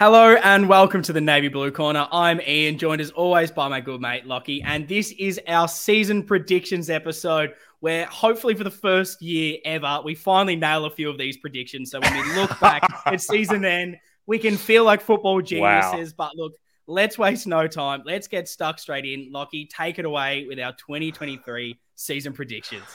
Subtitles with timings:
[0.00, 2.08] Hello and welcome to the Navy Blue Corner.
[2.10, 6.22] I'm Ian, joined as always by my good mate Lockie, and this is our season
[6.22, 11.18] predictions episode where hopefully for the first year ever, we finally nail a few of
[11.18, 11.90] these predictions.
[11.90, 16.14] So when we look back at season end, we can feel like football geniuses.
[16.16, 16.30] Wow.
[16.30, 16.54] But look,
[16.86, 18.00] let's waste no time.
[18.06, 19.30] Let's get stuck straight in.
[19.30, 22.86] Lockie, take it away with our 2023 season predictions.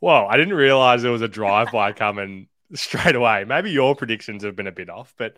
[0.00, 3.44] Well, I didn't realize there was a drive-by coming straight away.
[3.44, 5.36] Maybe your predictions have been a bit off, but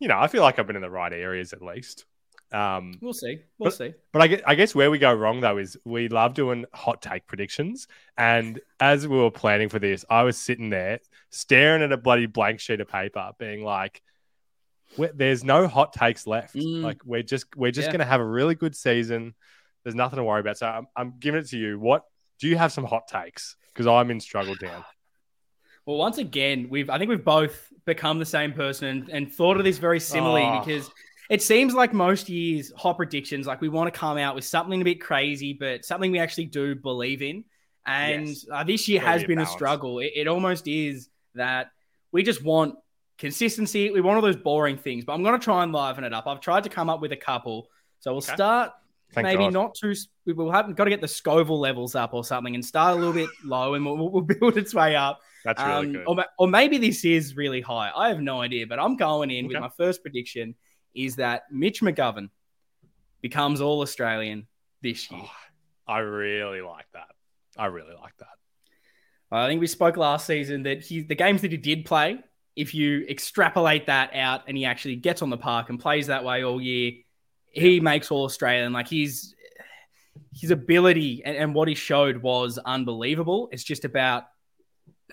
[0.00, 2.06] you know, I feel like I've been in the right areas at least.
[2.52, 3.38] Um, we'll see.
[3.58, 3.94] We'll but, see.
[4.12, 7.00] But I guess, I guess where we go wrong though is we love doing hot
[7.00, 7.86] take predictions.
[8.16, 10.98] And as we were planning for this, I was sitting there
[11.28, 14.02] staring at a bloody blank sheet of paper, being like,
[15.14, 16.56] "There's no hot takes left.
[16.56, 16.82] Mm.
[16.82, 17.92] Like we're just we're just yeah.
[17.92, 19.34] going to have a really good season.
[19.84, 21.78] There's nothing to worry about." So I'm, I'm giving it to you.
[21.78, 22.04] What
[22.40, 23.56] do you have some hot takes?
[23.72, 24.84] Because I'm in struggle down.
[25.86, 29.56] Well, once again, we've I think we've both become the same person and, and thought
[29.56, 30.62] of this very similarly oh.
[30.64, 30.90] because
[31.30, 34.80] it seems like most years hot predictions like we want to come out with something
[34.80, 37.44] a bit crazy but something we actually do believe in
[37.86, 38.46] and yes.
[38.52, 39.50] uh, this year has been balance.
[39.50, 41.70] a struggle it, it, almost is that
[42.12, 42.74] we just want
[43.16, 46.12] consistency we want all those boring things but i'm going to try and liven it
[46.12, 47.68] up i've tried to come up with a couple
[48.00, 48.34] so we'll okay.
[48.34, 48.72] start
[49.12, 49.52] Thank maybe God.
[49.52, 49.94] not too
[50.26, 52.96] we will have got to get the scoville levels up or something and start a
[52.96, 56.04] little bit low and we'll, we'll build its way up that's really um, good.
[56.06, 57.90] Or, or, maybe this is really high.
[57.94, 59.54] I have no idea, but I'm going in okay.
[59.54, 60.54] with my first prediction
[60.94, 62.30] is that Mitch McGovern
[63.20, 64.46] becomes All Australian
[64.82, 65.22] this year.
[65.24, 65.30] Oh,
[65.92, 67.08] I really like that.
[67.56, 68.28] I really like that.
[69.32, 72.18] I think we spoke last season that he, the games that he did play,
[72.56, 76.24] if you extrapolate that out and he actually gets on the park and plays that
[76.24, 76.92] way all year,
[77.52, 77.82] he yeah.
[77.82, 78.72] makes All Australian.
[78.72, 79.34] Like his
[80.34, 83.48] his ability and, and what he showed was unbelievable.
[83.52, 84.24] It's just about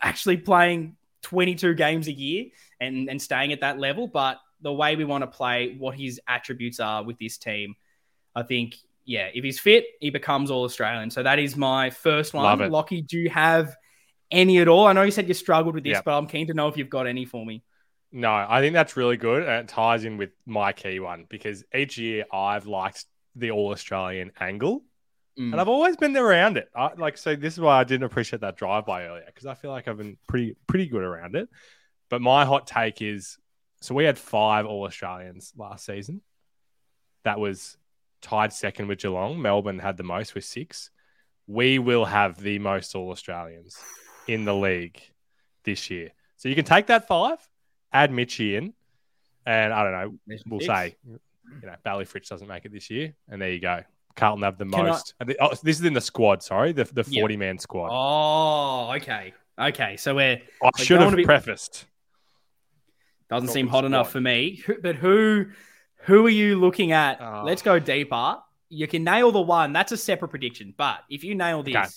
[0.01, 2.45] actually playing 22 games a year
[2.79, 4.07] and, and staying at that level.
[4.07, 7.75] But the way we want to play, what his attributes are with this team,
[8.35, 8.75] I think,
[9.05, 11.09] yeah, if he's fit, he becomes all Australian.
[11.09, 12.69] So that is my first one.
[12.71, 13.75] Lockie, do you have
[14.31, 14.87] any at all?
[14.87, 16.05] I know you said you struggled with this, yep.
[16.05, 17.63] but I'm keen to know if you've got any for me.
[18.11, 19.43] No, I think that's really good.
[19.43, 23.05] And it ties in with my key one because each year I've liked
[23.35, 24.83] the All Australian angle.
[25.37, 25.51] Mm.
[25.51, 26.69] And I've always been around it.
[26.75, 29.53] I, like, so this is why I didn't appreciate that drive by earlier because I
[29.53, 31.47] feel like I've been pretty pretty good around it.
[32.09, 33.37] But my hot take is
[33.81, 36.21] so we had five All Australians last season.
[37.23, 37.77] That was
[38.21, 39.41] tied second with Geelong.
[39.41, 40.89] Melbourne had the most with six.
[41.45, 43.77] We will have the most All Australians
[44.27, 44.99] in the league
[45.63, 46.11] this year.
[46.37, 47.37] So you can take that five,
[47.91, 48.73] add Mitchy in,
[49.45, 53.13] and I don't know, we'll say, you know, Bayley Fritsch doesn't make it this year,
[53.29, 53.83] and there you go.
[54.17, 55.13] Carlton have the most.
[55.21, 55.35] I...
[55.39, 56.43] Oh, this is in the squad.
[56.43, 57.39] Sorry, the the forty yep.
[57.39, 57.89] man squad.
[57.91, 59.95] Oh, okay, okay.
[59.95, 60.41] So we're.
[60.61, 61.23] I should have be...
[61.23, 61.85] prefaced.
[63.29, 63.85] Doesn't seem hot squad.
[63.85, 64.63] enough for me.
[64.81, 65.45] But who
[65.99, 67.21] who are you looking at?
[67.21, 67.43] Oh.
[67.45, 68.37] Let's go deeper.
[68.69, 69.71] You can nail the one.
[69.71, 70.73] That's a separate prediction.
[70.75, 71.87] But if you nail this, okay.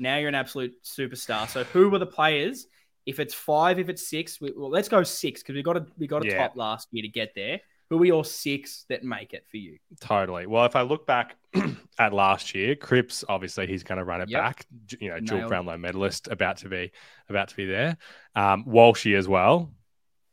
[0.00, 1.48] now you're an absolute superstar.
[1.48, 2.66] So who were the players?
[3.06, 5.86] If it's five, if it's six, we, well, let's go six because we got a
[5.98, 6.38] we got a yeah.
[6.38, 7.60] top last year to get there.
[7.94, 9.78] Who are your six that make it for you?
[10.00, 10.46] Totally.
[10.46, 11.36] Well, if I look back
[11.98, 14.42] at last year, Cripps obviously he's going to run it yep.
[14.42, 14.66] back.
[14.98, 16.90] You know, dual Brownlow medalist about to be
[17.28, 17.96] about to be there.
[18.34, 19.70] Um, Walshy as well.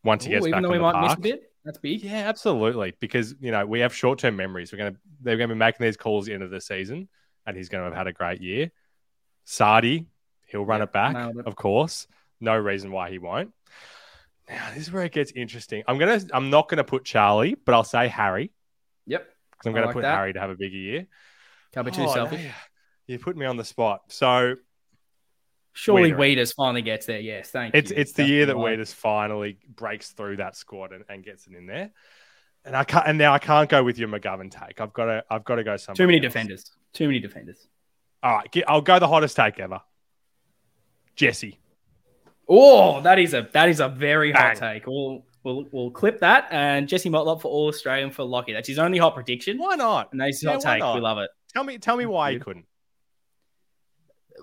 [0.03, 1.05] Once Ooh, he gets even back though we might park.
[1.05, 1.51] miss a bit.
[1.63, 2.03] That's big.
[2.03, 2.95] Yeah, absolutely.
[2.99, 4.71] Because you know we have short term memories.
[4.71, 7.09] We're gonna they're gonna be making these calls the end of the season,
[7.45, 8.71] and he's going to have had a great year.
[9.45, 10.07] Sardi,
[10.47, 11.45] he'll run yep, it back, it.
[11.45, 12.07] of course.
[12.39, 13.53] No reason why he won't.
[14.51, 15.83] Now this is where it gets interesting.
[15.87, 18.51] I'm gonna I'm not gonna put Charlie, but I'll say Harry.
[19.07, 19.25] Yep.
[19.51, 20.15] Because I'm gonna like put that.
[20.15, 21.07] Harry to have a bigger year.
[21.73, 22.45] Can't be too oh, selfish.
[23.07, 24.01] You put me on the spot.
[24.09, 24.55] So
[25.73, 27.19] surely Weeders finally gets there.
[27.19, 27.97] Yes, thank it's, you.
[27.97, 31.65] It's the year that Weeders finally breaks through that squad and, and gets it in
[31.65, 31.91] there.
[32.65, 34.81] And I can't and now I can't go with your McGovern take.
[34.81, 35.95] I've got to I've got to go somewhere.
[35.95, 36.33] Too many else.
[36.33, 36.71] defenders.
[36.93, 37.67] Too many defenders.
[38.21, 39.81] All right, I'll go the hottest take ever.
[41.15, 41.60] Jesse.
[42.53, 44.85] Oh, that is a that is a very hot take.
[44.85, 48.51] We'll we'll we'll clip that and Jesse Motlop for All Australian for Lockie.
[48.51, 49.57] That's his only hot prediction.
[49.57, 50.11] Why not?
[50.11, 50.79] And that's yeah, hot take.
[50.79, 50.95] Not?
[50.95, 51.29] We love it.
[51.53, 52.65] Tell me tell me why you couldn't.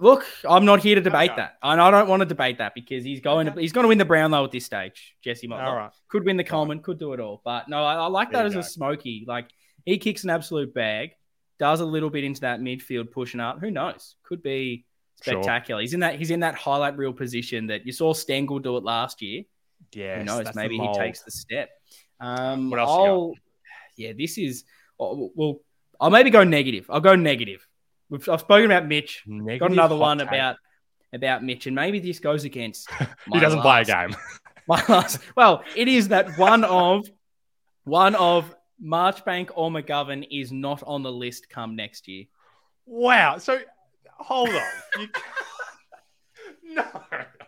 [0.00, 1.42] Look, I'm not here to debate okay.
[1.42, 3.56] that, and I don't want to debate that because he's going okay.
[3.56, 5.14] to he's going to win the Brownlow at this stage.
[5.22, 5.90] Jesse Motlop all right.
[6.08, 8.46] could win the Coleman, could do it all, but no, I, I like there that
[8.46, 8.60] as go.
[8.60, 9.26] a smoky.
[9.28, 9.50] Like
[9.84, 11.10] he kicks an absolute bag,
[11.58, 13.60] does a little bit into that midfield, pushing up.
[13.60, 14.14] Who knows?
[14.22, 14.86] Could be
[15.20, 15.78] spectacular.
[15.78, 15.82] Sure.
[15.82, 18.84] He's in that he's in that highlight reel position that you saw Stengle do it
[18.84, 19.44] last year.
[19.92, 20.46] Yeah, who knows?
[20.54, 21.70] Maybe he takes the step.
[22.20, 22.90] Um, what else?
[22.90, 23.32] I'll,
[23.96, 24.64] yeah, this is
[24.98, 25.60] oh, well.
[26.00, 26.86] I'll maybe go negative.
[26.88, 27.66] I'll go negative.
[28.08, 29.24] We've, I've spoken about Mitch.
[29.26, 30.28] Negative Got another one take.
[30.28, 30.56] about
[31.12, 32.88] about Mitch, and maybe this goes against.
[33.32, 34.16] he doesn't last, buy a game.
[34.68, 35.20] my last.
[35.36, 37.08] Well, it is that one of
[37.88, 38.54] One of
[38.84, 42.26] Marchbank or McGovern is not on the list come next year.
[42.84, 43.38] Wow.
[43.38, 43.60] So
[44.18, 44.62] hold on.
[45.00, 45.08] You...
[46.74, 46.84] no,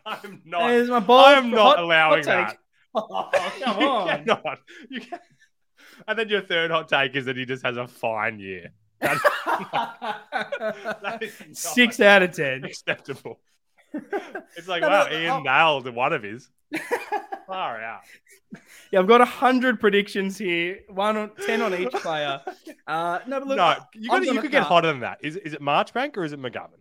[0.06, 0.68] I'm not.
[0.68, 1.24] There's my ball.
[1.24, 2.58] I am not hot- allowing hot that.
[2.92, 3.30] Oh,
[3.62, 4.08] come You on.
[4.08, 4.58] cannot.
[4.88, 5.20] You can...
[6.08, 8.72] And then your third hot take is that he just has a fine year.
[9.00, 9.18] That-
[11.02, 12.64] that is Six out of ten.
[12.64, 13.40] acceptable.
[14.56, 16.48] It's like, No, wow, no, Ian I'll- nailed one of his.
[17.46, 18.00] Far out.
[18.92, 20.80] Yeah, I've got a hundred predictions here.
[20.88, 22.40] One on ten on each player.
[22.86, 25.18] Uh, no, but look, no, you, I'm gotta, you could get hotter than that.
[25.22, 26.80] Is, is it Marchbank or is it McGovern?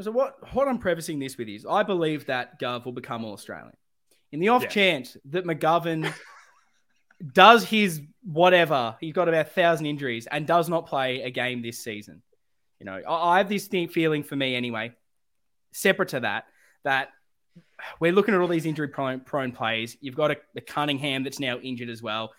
[0.00, 3.34] So what what I'm prefacing this with is I believe that Gov will become all
[3.34, 3.76] Australian.
[4.32, 4.68] In the off Yeah.
[4.68, 6.12] chance that McGovern
[7.32, 11.78] does his whatever, he's got about thousand injuries and does not play a game this
[11.78, 12.22] season.
[12.80, 14.92] You know, I, I have this thing, feeling for me anyway,
[15.72, 16.44] separate to that,
[16.84, 17.10] that
[18.00, 19.96] we're looking at all these injury prone, prone players.
[20.00, 22.32] You've got a, a Cunningham that's now injured as well.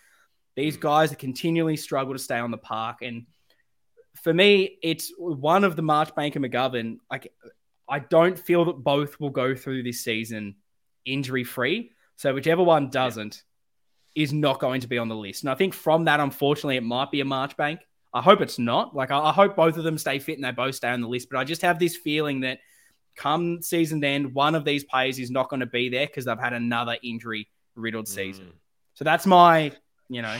[0.56, 0.82] These hmm.
[0.82, 2.98] guys that continually struggle to stay on the park.
[3.02, 3.26] And
[4.22, 6.98] for me, it's one of the Marchbank and McGovern.
[7.10, 7.32] Like,
[7.88, 10.56] I don't feel that both will go through this season
[11.04, 11.90] injury free.
[12.16, 13.42] So whichever one doesn't
[14.14, 15.42] is not going to be on the list.
[15.42, 17.80] And I think from that, unfortunately, it might be a Marchbank.
[18.12, 18.94] I hope it's not.
[18.94, 21.08] Like, I, I hope both of them stay fit and they both stay on the
[21.08, 21.28] list.
[21.30, 22.60] But I just have this feeling that
[23.16, 26.38] come season end, one of these players is not going to be there because they've
[26.38, 28.08] had another injury riddled mm.
[28.08, 28.52] season.
[28.94, 29.72] So that's my,
[30.08, 30.36] you know,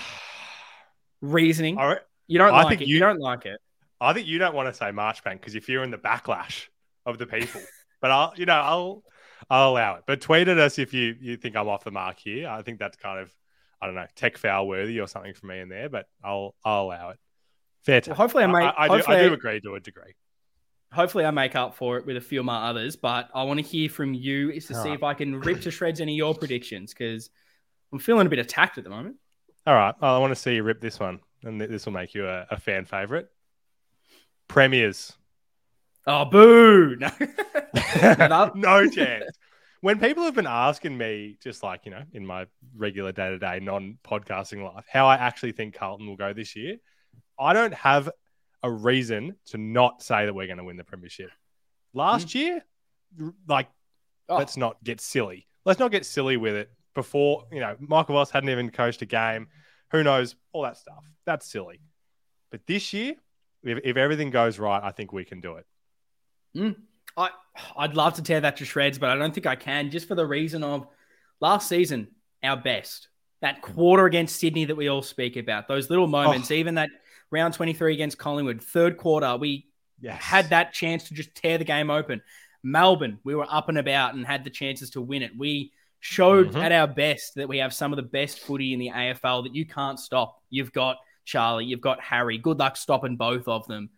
[1.21, 1.79] reasoning.
[1.79, 2.00] All right.
[2.26, 2.88] You don't I like think it.
[2.88, 3.61] you- You don't like it.
[4.00, 6.67] I think you don't want to say Marchbank because if you're in the backlash
[7.06, 7.61] of the people.
[8.00, 9.03] but I'll, you know, I'll,
[9.49, 10.05] I'll allow it.
[10.06, 12.49] But tweet at us if you you think I'm off the mark here.
[12.49, 13.32] I think that's kind of,
[13.81, 15.88] I don't know, tech foul worthy or something for me in there.
[15.88, 17.19] But I'll, I'll allow it.
[17.85, 18.03] Fair.
[18.06, 20.15] Well, hopefully I make- I, do, hopefully I do agree to a degree.
[20.94, 23.58] Hopefully I make up for it with a few of my others, but I want
[23.58, 24.94] to hear from you is to see Alright.
[24.94, 27.31] if I can rip to shreds any of your predictions because
[27.93, 29.17] I'm feeling a bit attacked at the moment.
[29.67, 29.94] All right.
[30.00, 32.46] Well, I want to see you rip this one, and this will make you a,
[32.50, 33.29] a fan favorite.
[34.49, 35.12] Premiers.
[36.06, 36.97] Oh, boo!
[37.00, 37.11] No.
[38.29, 38.52] No.
[38.55, 39.25] no chance.
[39.81, 43.38] When people have been asking me, just like, you know, in my regular day to
[43.38, 46.76] day non podcasting life, how I actually think Carlton will go this year,
[47.38, 48.11] I don't have
[48.64, 51.31] a reason to not say that we're going to win the Premiership.
[51.93, 52.38] Last hmm.
[52.38, 52.64] year,
[53.46, 53.69] like,
[54.28, 54.37] Oh.
[54.37, 55.46] let's not get silly.
[55.64, 56.70] Let's not get silly with it.
[56.94, 59.49] Before, you know, Michael Voss hadn't even coached a game.
[59.90, 60.37] Who knows?
[60.52, 61.05] All that stuff.
[61.26, 61.81] That's silly.
[62.50, 63.14] But this year,
[63.64, 65.66] if, if everything goes right, I think we can do it.
[66.55, 66.70] Hmm.
[67.16, 67.31] I,
[67.76, 70.14] I'd love to tear that to shreds, but I don't think I can just for
[70.14, 70.87] the reason of
[71.40, 72.08] last season,
[72.43, 73.08] our best.
[73.43, 73.75] That hmm.
[73.75, 76.55] quarter against Sydney that we all speak about, those little moments, oh.
[76.55, 76.90] even that
[77.31, 79.67] round 23 against Collingwood, third quarter, we
[80.00, 80.15] Yeah.
[80.15, 82.23] had that chance to just tear the game open.
[82.62, 85.37] Melbourne, we were up and about and had the chances to win it.
[85.37, 86.62] We showed Mhm.
[86.62, 89.55] at our best that we have some of the best footy in the AFL that
[89.55, 90.43] you can't stop.
[90.50, 92.37] You've got Charlie, you've got Harry.
[92.37, 93.91] Good luck stopping both of them.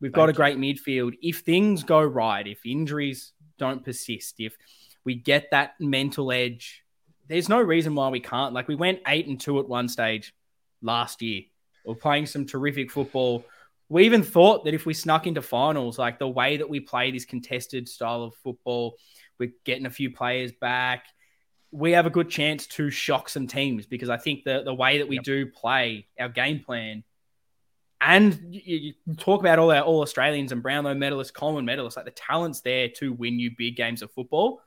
[0.00, 1.18] We've got a great midfield.
[1.20, 4.56] If things go right, if injuries don't persist, if
[5.04, 6.84] we get that mental edge,
[7.26, 8.54] there's no reason why we can't.
[8.54, 10.32] Like we went eight and two at one stage
[10.80, 11.42] last year.
[11.84, 13.44] We're playing some terrific football.
[13.88, 17.10] We even thought that if we snuck into finals, like the way that we play
[17.10, 18.96] this contested style of football,
[19.38, 21.06] we're getting a few players back.
[21.72, 24.98] We have a good chance to shock some teams because I think the the way
[24.98, 25.24] that we Yep.
[25.24, 27.04] do play our game plan,
[28.00, 32.06] and you, you talk about all our all Australians and Brownlow medalists, Coleman medalists, like
[32.06, 34.60] the talent's there to win you big games of football.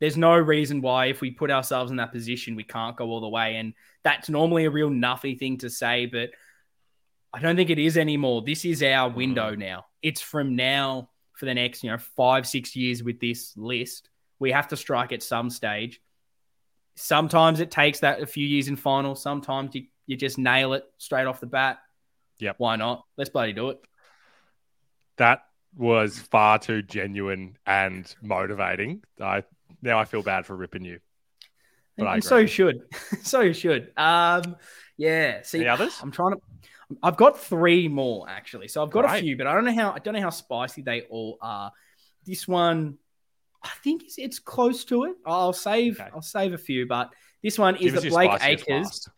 [0.00, 3.20] There's no reason why, if we put ourselves in that position, we can't go all
[3.20, 3.56] the way.
[3.56, 6.30] And that's normally a real nuffy thing to say, but
[7.32, 8.42] I don't think it is anymore.
[8.42, 9.14] This is our mm.
[9.14, 9.86] window now.
[10.02, 14.08] It's from now for the next, you know, five, six years with this list.
[14.38, 16.00] We have to strike at some stage.
[16.96, 19.14] Sometimes it takes that a few years in final.
[19.14, 21.78] Sometimes you, you just nail it straight off the bat.
[22.38, 22.56] Yep.
[22.58, 23.04] Why not?
[23.18, 23.80] Let's bloody do it.
[25.18, 25.42] That
[25.76, 29.02] was far too genuine and motivating.
[29.20, 29.44] I
[29.82, 31.00] now I feel bad for ripping you.
[31.96, 32.28] But I and agree.
[32.28, 32.82] so should.
[33.22, 33.92] so should.
[33.96, 34.56] Um,
[34.96, 35.42] yeah.
[35.42, 35.98] See, Any others?
[36.02, 36.40] I'm trying to.
[37.02, 38.68] I've got three more actually.
[38.68, 39.92] So I've got a few, but I don't know how.
[39.92, 41.72] I don't know how spicy they all are.
[42.26, 42.98] This one,
[43.62, 45.16] I think it's, it's close to it.
[45.24, 46.00] I'll save.
[46.00, 46.10] Okay.
[46.12, 47.10] I'll save a few, but
[47.42, 48.66] this one is Give us the Blake Acres.
[48.68, 49.08] last.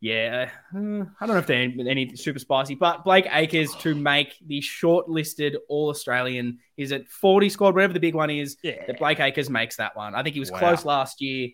[0.00, 4.36] Yeah, uh, I don't know if they're any, super spicy, but Blake Acres to make
[4.46, 6.58] the shortlisted All Australian.
[6.76, 8.58] Is it 40 squad, whatever the big one is?
[8.62, 8.84] Yeah.
[8.86, 10.14] that Blake Acres makes that one.
[10.14, 10.58] I think he was Wow.
[10.58, 11.48] close last year.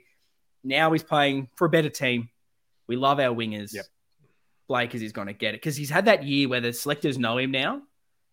[0.65, 2.29] Now he's playing for a better team.
[2.89, 3.73] We love our wingers.
[3.73, 3.85] Yep.
[4.69, 7.39] Blake is going to get it because he's had that year where the selectors know
[7.39, 7.83] him now,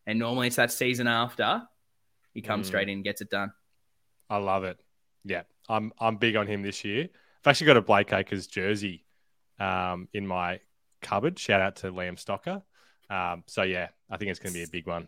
[0.07, 1.61] and normally it's that season after
[2.33, 2.69] he comes Mm.
[2.69, 3.51] straight in and gets it done.
[4.29, 4.77] I love it.
[5.25, 7.07] Yeah, I'm I'm big on him this year.
[7.43, 9.03] I've actually got a Blake Acres jersey
[9.59, 10.59] um, in my
[11.01, 11.37] cupboard.
[11.39, 12.61] Shout out to Liam Stocker.
[13.09, 15.07] Um, so yeah, I think it's going to be a big one.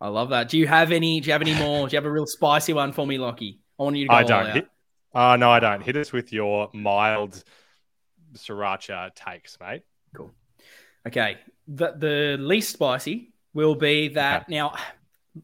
[0.00, 0.48] I love that.
[0.48, 1.20] Do you have any?
[1.20, 1.88] Do you have any more?
[1.88, 3.60] Do you have a real spicy one for me, Lockie?
[3.78, 4.14] I want you to go.
[4.14, 4.50] I don't.
[4.52, 4.68] Hit,
[5.14, 5.82] uh, no, I don't.
[5.82, 7.42] Hit us with your mild
[8.34, 9.82] sriracha takes, mate.
[10.14, 10.30] Cool.
[11.06, 11.38] Okay.
[11.68, 14.54] The the least spicy will be that okay.
[14.54, 14.74] now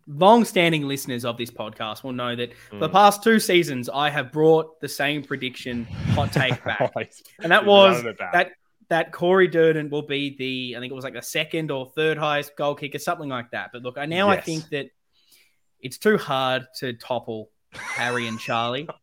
[0.06, 2.80] long-standing listeners of this podcast will know that mm.
[2.80, 5.84] the past two seasons I have brought the same prediction
[6.14, 6.92] hot take back.
[7.42, 8.52] and that was that
[8.88, 12.18] that Corey Durdin will be the I think it was like the second or third
[12.18, 13.70] highest goal kicker, something like that.
[13.72, 14.38] But look, I now yes.
[14.38, 14.86] I think that
[15.80, 18.88] it's too hard to topple Harry and Charlie.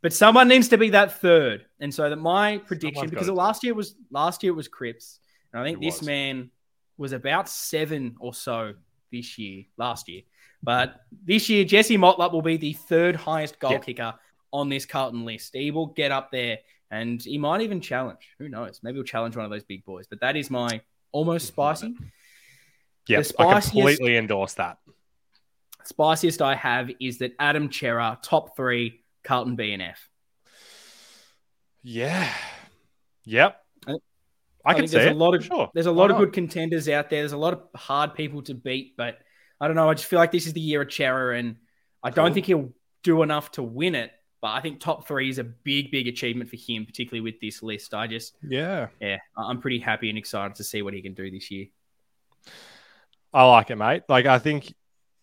[0.00, 1.66] But someone needs to be that third.
[1.80, 5.18] And so that my prediction, Someone's because last year was last year was Cripps.
[5.52, 6.06] And I think it this was.
[6.06, 6.50] man
[6.96, 8.74] was about seven or so
[9.10, 10.22] this year, last year.
[10.62, 13.84] But this year, Jesse Motlop will be the third highest goal yep.
[13.84, 14.14] kicker
[14.52, 15.54] on this Carlton list.
[15.54, 16.58] He will get up there
[16.90, 18.30] and he might even challenge.
[18.38, 18.80] Who knows?
[18.82, 20.06] Maybe he'll challenge one of those big boys.
[20.08, 20.80] But that is my
[21.12, 21.94] almost spicy.
[23.06, 24.78] Yeah, I completely endorse that.
[25.84, 29.96] Spiciest I have is that Adam Cerra, top three, Carlton BNF.
[31.82, 32.30] Yeah.
[33.24, 33.62] Yep.
[34.68, 35.16] I, can see there's it.
[35.16, 35.70] a lot of sure.
[35.74, 37.20] there's a lot of good contenders out there.
[37.20, 39.18] There's a lot of hard people to beat, but
[39.60, 39.88] I don't know.
[39.88, 41.56] I just feel like this is the year of Cerra, and
[42.02, 42.24] I cool.
[42.24, 42.72] don't think he'll
[43.02, 44.12] do enough to win it.
[44.40, 47.60] But I think top three is a big, big achievement for him, particularly with this
[47.60, 47.92] list.
[47.92, 51.28] I just, yeah, yeah, I'm pretty happy and excited to see what he can do
[51.28, 51.66] this year.
[53.32, 54.04] I like it, mate.
[54.08, 54.74] Like, I think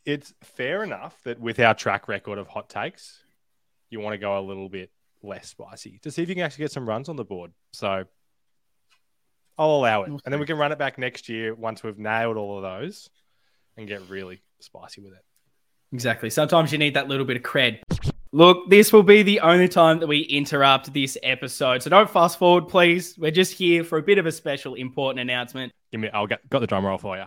[0.05, 3.23] it's fair enough that with our track record of hot takes,
[3.89, 4.91] you want to go a little bit
[5.23, 7.51] less spicy to see if you can actually get some runs on the board.
[7.71, 8.03] So
[9.57, 10.09] I'll allow it.
[10.09, 13.09] And then we can run it back next year once we've nailed all of those
[13.77, 15.24] and get really spicy with it.
[15.93, 16.29] Exactly.
[16.29, 17.79] Sometimes you need that little bit of cred.
[18.31, 21.81] Look, this will be the only time that we interrupt this episode.
[21.81, 23.17] So don't fast forward, please.
[23.17, 25.71] We're just here for a bit of a special important announcement.
[25.91, 27.24] Give me I'll get got the drum roll for you.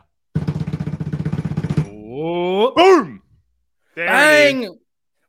[1.87, 2.73] Ooh.
[2.77, 3.23] Boom!
[3.95, 4.79] There Bang!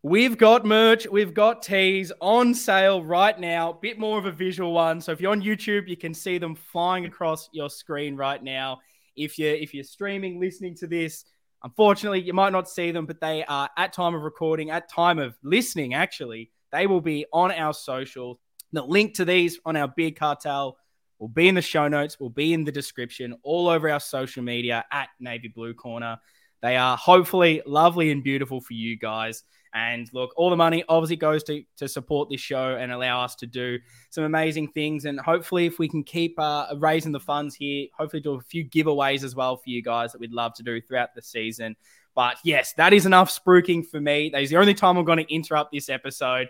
[0.02, 3.74] We've got merch, we've got tees on sale right now.
[3.74, 5.02] Bit more of a visual one.
[5.02, 8.80] So if you're on YouTube, you can see them flying across your screen right now.
[9.18, 11.26] If you're if you're streaming, listening to this,
[11.66, 15.20] unfortunately, you might not see them, but they are at time of recording, at time
[15.20, 18.40] of listening, actually, they will be on our social.
[18.72, 20.78] The link to these on our big cartel
[21.18, 24.44] will be in the show notes, will be in the description, all over our social
[24.44, 26.20] media at Navy Blue Corner.
[26.62, 29.44] They are hopefully lovely and beautiful for you guys.
[29.74, 33.36] And look, all the money obviously goes to, to support this show and allow us
[33.36, 33.78] to do
[34.10, 35.06] some amazing things.
[35.06, 38.66] And hopefully, if we can keep uh, raising the funds here, hopefully do a few
[38.66, 41.76] giveaways as well for you guys that we'd love to do throughout the season.
[42.16, 44.30] But yes, that is enough spruiking for me.
[44.32, 46.50] That is the only time I'm going to interrupt this episode.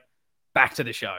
[0.54, 1.18] Back to the show.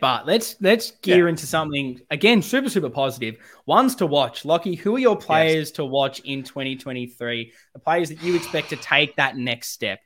[0.00, 1.30] But let's let's gear yeah.
[1.30, 3.36] into something again super super positive.
[3.66, 4.44] Ones to watch.
[4.44, 5.70] Lockie, who are your players yes.
[5.72, 7.52] to watch in 2023?
[7.72, 10.00] The players that you expect to take that next step.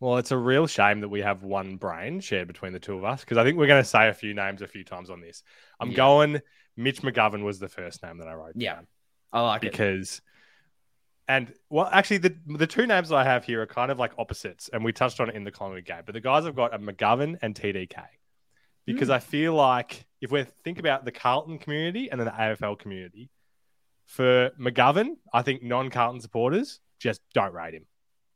[0.00, 3.04] Well, it's a real shame that we have one brain shared between the two of
[3.04, 5.20] us because I think we're going to say a few names a few times on
[5.20, 5.42] this.
[5.78, 5.96] I'm yeah.
[5.96, 6.40] going.
[6.76, 8.52] Mitch McGovern was the first name that I wrote.
[8.54, 8.80] Yeah,
[9.32, 10.22] I like because, it because.
[11.28, 14.70] And well, actually, the the two names I have here are kind of like opposites,
[14.72, 16.02] and we touched on it in the Collingwood game.
[16.06, 18.02] But the guys I've got are McGovern and TDK,
[18.86, 19.14] because mm.
[19.14, 23.28] I feel like if we think about the Carlton community and then the AFL community,
[24.06, 27.86] for McGovern, I think non-Carlton supporters just don't rate him.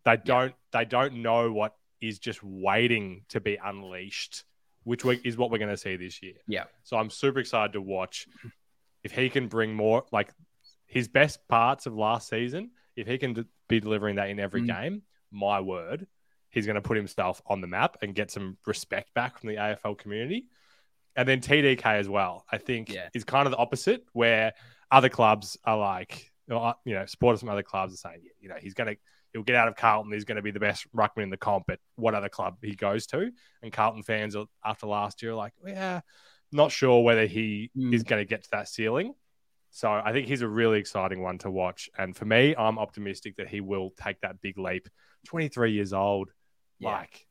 [0.05, 0.81] They don't yeah.
[0.81, 4.45] they don't know what is just waiting to be unleashed,
[4.85, 6.35] which is what we're going to see this year.
[6.47, 6.65] Yeah.
[6.83, 8.27] So I'm super excited to watch
[9.03, 10.31] if he can bring more like
[10.87, 12.71] his best parts of last season.
[12.97, 14.69] If he can d- be delivering that in every mm.
[14.69, 16.07] game, my word,
[16.51, 19.57] he's going to put himself on the map and get some respect back from the
[19.57, 20.47] AFL community.
[21.17, 23.09] And then TDK as well, I think yeah.
[23.15, 24.53] is kind of the opposite, where
[24.91, 28.75] other clubs are like, you know, supporters from other clubs are saying, you know, he's
[28.75, 28.97] going to
[29.35, 30.13] he'll get out of Carlton.
[30.13, 32.75] He's going to be the best ruckman in the comp at what other club he
[32.75, 33.31] goes to.
[33.63, 36.01] And Carlton fans after last year are like, yeah,
[36.53, 37.93] not sure whether he mm.
[37.93, 39.13] is going to get to that ceiling.
[39.73, 41.91] So I think he's a really exciting one to watch.
[41.99, 44.89] And for me, I'm optimistic that he will take that big leap.
[45.27, 46.31] 23 years old,
[46.79, 46.91] yeah.
[46.91, 47.27] like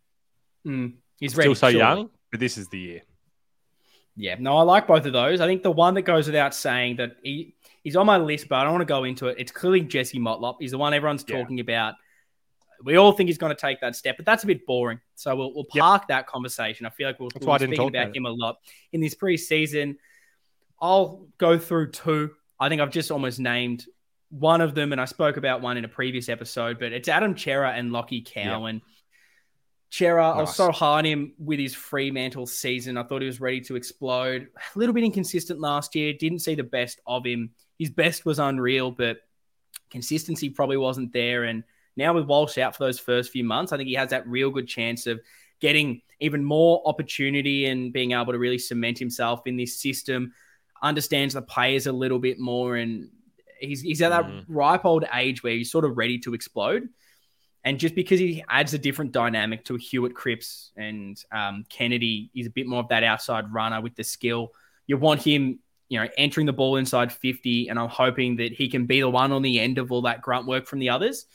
[0.67, 0.93] mm.
[1.19, 3.01] he's still ready, so young, but this is the year.
[4.15, 5.41] Yeah, no, I like both of those.
[5.41, 8.55] I think the one that goes without saying that he He's on my list, but
[8.55, 9.36] I don't want to go into it.
[9.38, 10.55] It's clearly Jesse Motlop.
[10.60, 11.38] He's the one everyone's yeah.
[11.38, 11.96] talking about.
[12.82, 15.00] We all think he's going to take that step, but that's a bit boring.
[15.15, 16.08] So we'll, we'll park yep.
[16.08, 16.86] that conversation.
[16.86, 18.58] I feel like we'll, we'll be speaking about, about him a lot
[18.93, 19.98] in this preseason.
[20.82, 22.32] I'll go through two.
[22.60, 23.86] I think I've just almost named
[24.29, 27.38] one of them, and I spoke about one in a previous episode, but it's Adam
[27.38, 28.75] Cerra and Lockie Cowan.
[28.75, 28.84] Yep.
[29.93, 30.38] Cerra, nice.
[30.38, 32.97] I was so high on him with his Fremantle season.
[32.97, 34.47] I thought he was ready to explode.
[34.75, 36.13] A little bit inconsistent last year.
[36.13, 37.51] Didn't see the best of him.
[37.77, 39.17] His best was unreal, but
[39.91, 41.43] consistency probably wasn't there.
[41.43, 41.63] And
[41.95, 44.50] now with Walsh out for those first few months, I think he has that real
[44.50, 45.21] good chance of
[45.59, 50.33] getting even more opportunity and being able to really cement himself in this system.
[50.81, 53.12] Understands the players a little bit more, and
[53.59, 54.43] he's he's at that mm.
[54.47, 56.89] ripe old age where he's sort of ready to explode.
[57.65, 62.48] And just because he adds a different dynamic to Hewett Cripps and um, Kennedy, he's
[62.48, 64.51] a bit more of that outside runner with the skill.
[64.86, 68.67] You want him, you know, entering the ball inside 50, and I'm hoping that he
[68.67, 71.25] can be the one on the end of all that grunt work from the others.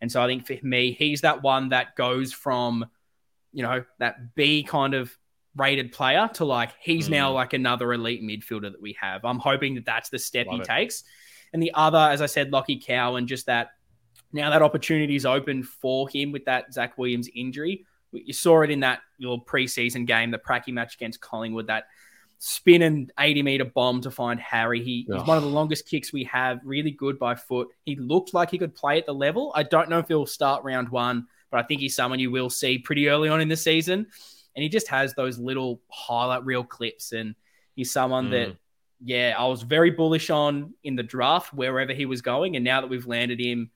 [0.00, 2.84] And so I think for me, he's that one that goes from,
[3.52, 5.16] you know, that B kind of
[5.56, 7.12] rated player to like he's mm.
[7.12, 9.24] now like another elite midfielder that we have.
[9.24, 10.66] I'm hoping that that's the step Love he it.
[10.66, 11.04] takes.
[11.52, 13.70] And the other, as I said, Lockie Cowan, just that
[14.32, 17.84] now that opportunity is open for him with that Zach Williams injury.
[18.12, 21.84] You saw it in that little preseason game, the Pracky match against Collingwood, that
[22.38, 24.82] spin and 80 meter bomb to find Harry.
[24.82, 27.68] He, he's one of the longest kicks we have, really good by foot.
[27.84, 29.52] He looked like he could play at the level.
[29.54, 32.50] I don't know if he'll start round one, but I think he's someone you will
[32.50, 34.06] see pretty early on in the season.
[34.54, 37.12] And he just has those little highlight reel clips.
[37.12, 37.34] And
[37.74, 38.30] he's someone mm.
[38.30, 38.56] that,
[39.02, 42.56] yeah, I was very bullish on in the draft, wherever he was going.
[42.56, 43.70] And now that we've landed him,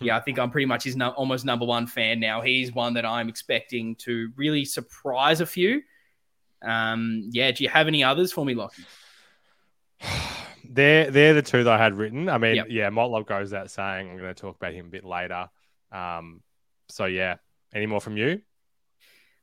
[0.00, 2.40] yeah, I think I'm pretty much his almost number one fan now.
[2.40, 5.82] He's one that I'm expecting to really surprise a few.
[6.62, 8.84] Um, yeah, do you have any others for me, Lockie?
[10.70, 12.28] They're they're the two that I had written.
[12.28, 12.66] I mean, yep.
[12.68, 14.10] yeah, Motlop goes that saying.
[14.10, 15.48] I'm going to talk about him a bit later.
[15.90, 16.42] Um,
[16.90, 17.36] so yeah,
[17.74, 18.42] any more from you?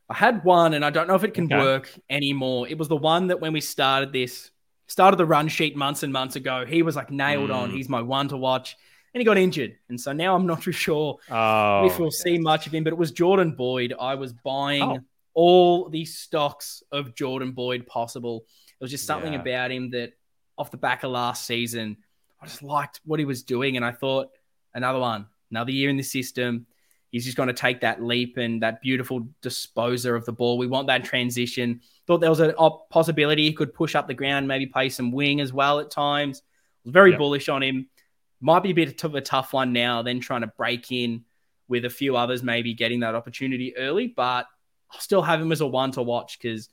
[0.07, 1.57] I had one, and I don't know if it can okay.
[1.57, 2.67] work anymore.
[2.67, 4.51] It was the one that when we started this,
[4.85, 7.55] started the run sheet months and months ago, he was like nailed mm.
[7.55, 7.71] on.
[7.71, 8.77] He's my one to watch
[9.15, 9.77] and he got injured.
[9.87, 12.21] And so now I'm not too sure oh, if we'll yes.
[12.21, 12.83] see much of him.
[12.83, 13.93] But it was Jordan Boyd.
[13.97, 14.99] I was buying oh.
[15.33, 18.45] all the stocks of Jordan Boyd possible.
[18.67, 19.39] It was just something yeah.
[19.39, 20.11] about him that
[20.57, 21.95] off the back of last season,
[22.41, 23.77] I just liked what he was doing.
[23.77, 24.31] And I thought,
[24.73, 26.67] another one, another year in the system.
[27.11, 30.57] He's just going to take that leap and that beautiful disposer of the ball.
[30.57, 31.79] We want that transition.
[32.05, 32.53] Thought there was a
[32.89, 36.41] possibility he could push up the ground, maybe play some wing as well at times.
[36.83, 37.19] Was very yep.
[37.19, 37.87] bullish on him
[38.41, 41.23] might be a bit of a tough one now, then trying to break in
[41.67, 44.07] with a few others, maybe getting that opportunity early.
[44.07, 44.47] But
[44.91, 46.69] I'll still have him as a one to watch because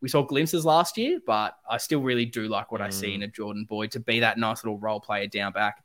[0.00, 2.84] we saw glimpses last year, but I still really do like what mm.
[2.86, 3.24] I see in mm.
[3.24, 5.82] a Jordan Boyd to be that nice little role player down back.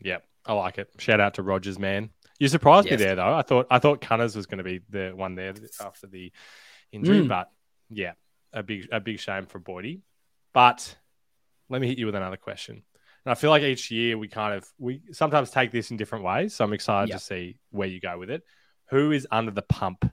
[0.00, 0.90] Yep, I like it.
[0.98, 2.10] Shout out to Rogers, man.
[2.38, 2.98] You surprised yes.
[2.98, 3.34] me there, though.
[3.34, 6.32] I thought I thought Cunners was going to be the one there after the
[6.92, 7.28] injury, mm.
[7.28, 7.50] but
[7.90, 8.12] yeah,
[8.52, 10.02] a big a big shame for Boydie.
[10.52, 10.96] But
[11.68, 12.82] let me hit you with another question.
[13.28, 16.24] And I feel like each year we kind of we sometimes take this in different
[16.24, 16.54] ways.
[16.54, 17.18] So I'm excited yep.
[17.18, 18.42] to see where you go with it.
[18.88, 20.10] Who is under the pump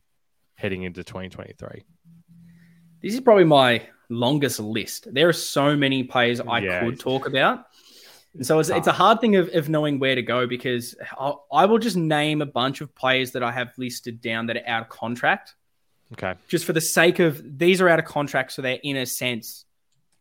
[0.55, 1.85] heading into 2023?
[3.01, 5.07] This is probably my longest list.
[5.13, 7.67] There are so many players I yeah, could talk about.
[8.33, 11.45] And so it's, it's, a hard thing of, of knowing where to go because I'll,
[11.53, 14.67] I will just name a bunch of players that I have listed down that are
[14.67, 15.55] out of contract.
[16.11, 16.33] Okay.
[16.49, 19.63] Just for the sake of these are out of contract, so they're in a sense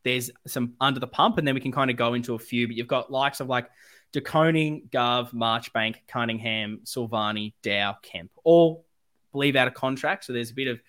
[0.05, 2.67] there's some under the pump, and then we can kind of go into a few.
[2.67, 3.69] But you've got likes of like
[4.13, 8.85] De Koning, Gov, Marchbank, Cunningham, Silvagni, Dow, Kemp, all
[9.33, 10.25] believe out of contract.
[10.25, 10.81] So there's a bit of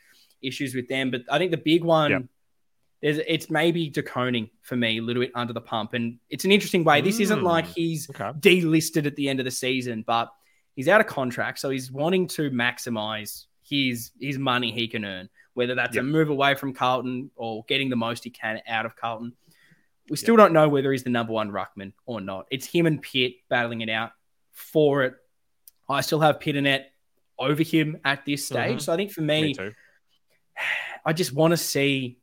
[0.41, 1.12] issues with them.
[1.12, 2.30] But I think the big one
[3.01, 5.93] is it's maybe De Koning for me, a little bit under the pump.
[5.93, 7.01] And it's an interesting way.
[7.01, 8.32] This isn't mm, like he's okay.
[8.39, 10.30] delisted at the end of the season, but
[10.75, 11.60] he's out of contract.
[11.60, 16.04] So he's wanting to maximize his his money he can earn whether that's yep.
[16.04, 19.34] a move away from Carlton or getting the most he can out of Carlton.
[20.10, 20.46] We still yep.
[20.46, 22.46] don't know whether he's the number one ruckman or not.
[22.52, 24.12] It's him and Pitt battling it out
[24.52, 25.15] for it.
[25.89, 26.86] I still have Pittonet
[27.39, 28.58] over him at this stage.
[28.58, 28.80] Mm-hmm.
[28.80, 29.72] So I think for me, me
[31.06, 32.20] I just want to see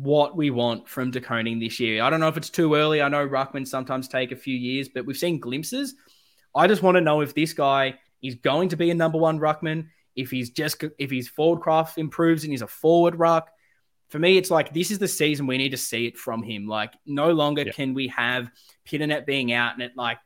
[0.00, 2.02] what we want from De Koning this year.
[2.02, 3.00] I don't know if it's too early.
[3.00, 5.94] I know ruckman sometimes take a few years, but we've seen glimpses.
[6.54, 9.38] I just want to know if this guy is going to be a number one
[9.38, 13.50] ruckman if he's just if his forward craft improves and he's a forward ruck,
[14.08, 16.66] for me, it's like this is the season we need to see it from him.
[16.66, 17.72] Like no longer yeah.
[17.72, 18.50] can we have
[18.86, 20.18] Pittonet being out and it like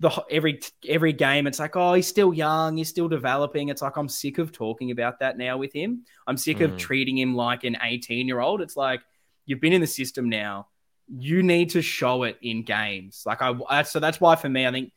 [0.00, 3.96] the every every game it's like oh he's still young he's still developing it's like
[3.96, 6.66] i'm sick of talking about that now with him i'm sick mm.
[6.66, 9.00] of treating him like an 18 year old it's like
[9.44, 10.68] you've been in the system now
[11.08, 14.70] you need to show it in games like i so that's why for me i
[14.70, 14.92] think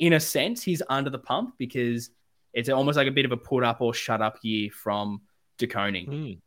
[0.00, 2.10] in a sense he's under the pump because
[2.52, 5.20] it's almost like a bit of a put up or shut up year from
[5.58, 6.06] De Koning.
[6.06, 6.38] Mm.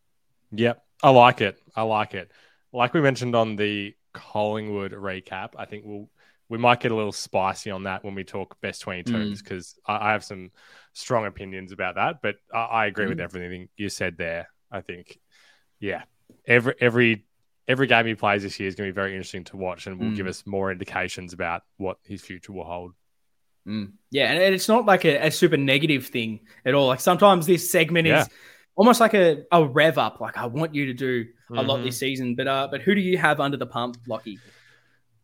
[0.52, 1.60] Yep, I like it.
[1.76, 2.32] I like it.
[2.72, 6.10] Like we mentioned on the Collingwood recap, I think we'll
[6.50, 9.78] we might get a little spicy on that when we talk best 22s because mm.
[9.92, 10.52] I, I, have some
[10.92, 12.22] strong opinions about that.
[12.22, 13.10] But I, I agree mm.
[13.10, 14.50] with everything you said there.
[14.72, 15.20] I think,
[15.80, 16.04] yeah,
[16.46, 17.26] every every
[17.68, 20.00] every game he plays this year is going to be very interesting to watch and
[20.00, 20.16] will mm.
[20.16, 22.94] give us more indications about what his future will hold.
[23.68, 23.94] Mm.
[24.12, 26.88] Yeah, and it's not like a, a, super negative thing at all.
[26.88, 28.22] Like sometimes this segment yeah.
[28.22, 28.30] is
[28.76, 30.20] almost like a, a rev up.
[30.20, 31.68] Like I want you to do a mm-hmm.
[31.68, 34.40] lot this season, but uh, but who do you have under the pump, Lockie?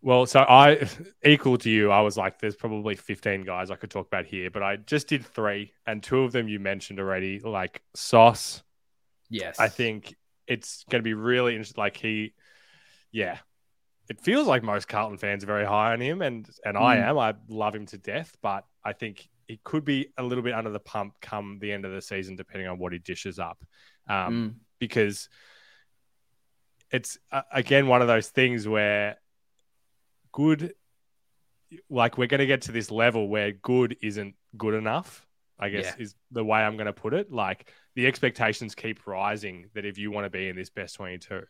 [0.02, 0.88] Well, so I
[1.25, 1.91] equal to you.
[1.91, 5.10] I was like, there's probably 15 guys I could talk about here, but I just
[5.10, 8.63] did three, and two of them you mentioned already, like Sauce.
[9.30, 10.15] Yes, I think
[10.47, 11.82] it's going to be really interesting.
[11.82, 12.34] Like he,
[13.12, 13.39] yeah,
[14.10, 16.82] it feels like most Carlton fans are very high on him, and and mm.
[16.82, 17.17] I am.
[17.17, 20.72] I love him to death, but I think he could be a little bit under
[20.72, 23.63] the pump come the end of the season, depending on what he dishes up,
[24.08, 24.54] um, mm.
[24.80, 25.30] because
[26.91, 29.17] it's uh, again one of those things where
[30.32, 30.74] good
[31.89, 35.26] like we're going to get to this level where good isn't good enough
[35.60, 36.04] i guess yeah.
[36.04, 39.98] is the way i'm going to put it like the expectations keep rising that if
[39.98, 41.43] you want to be in this best 22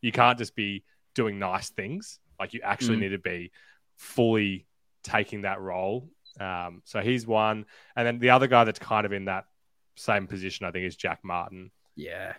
[0.00, 0.84] you can't just be
[1.16, 3.00] doing nice things like you actually mm.
[3.00, 3.50] need to be
[3.96, 4.66] fully
[5.02, 7.64] taking that role um, so he's one
[7.96, 9.44] and then the other guy that's kind of in that
[9.96, 12.34] same position i think is jack martin yeah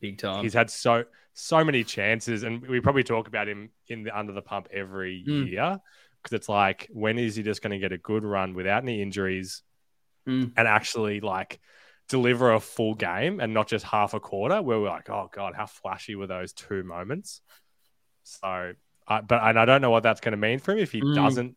[0.00, 1.04] big time he's had so
[1.34, 5.24] so many chances, and we probably talk about him in the under the pump every
[5.26, 5.50] mm.
[5.50, 5.80] year
[6.22, 9.02] because it's like when is he just going to get a good run without any
[9.02, 9.62] injuries
[10.28, 10.52] mm.
[10.56, 11.58] and actually like
[12.08, 15.54] deliver a full game and not just half a quarter where we're like, oh god,
[15.56, 17.40] how flashy were those two moments?
[18.24, 18.74] So,
[19.08, 21.00] uh, but and I don't know what that's going to mean for him if he
[21.00, 21.14] mm.
[21.14, 21.56] doesn't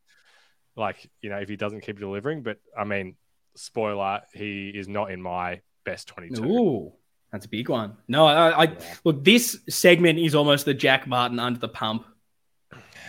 [0.76, 2.44] like you know if he doesn't keep delivering.
[2.44, 3.16] But I mean,
[3.56, 6.46] spoiler, he is not in my best twenty-two.
[6.46, 6.94] Ooh.
[7.32, 7.98] That's a big one.
[8.08, 8.96] No, I, I yeah.
[9.04, 9.24] look.
[9.24, 12.06] This segment is almost the Jack Martin under the pump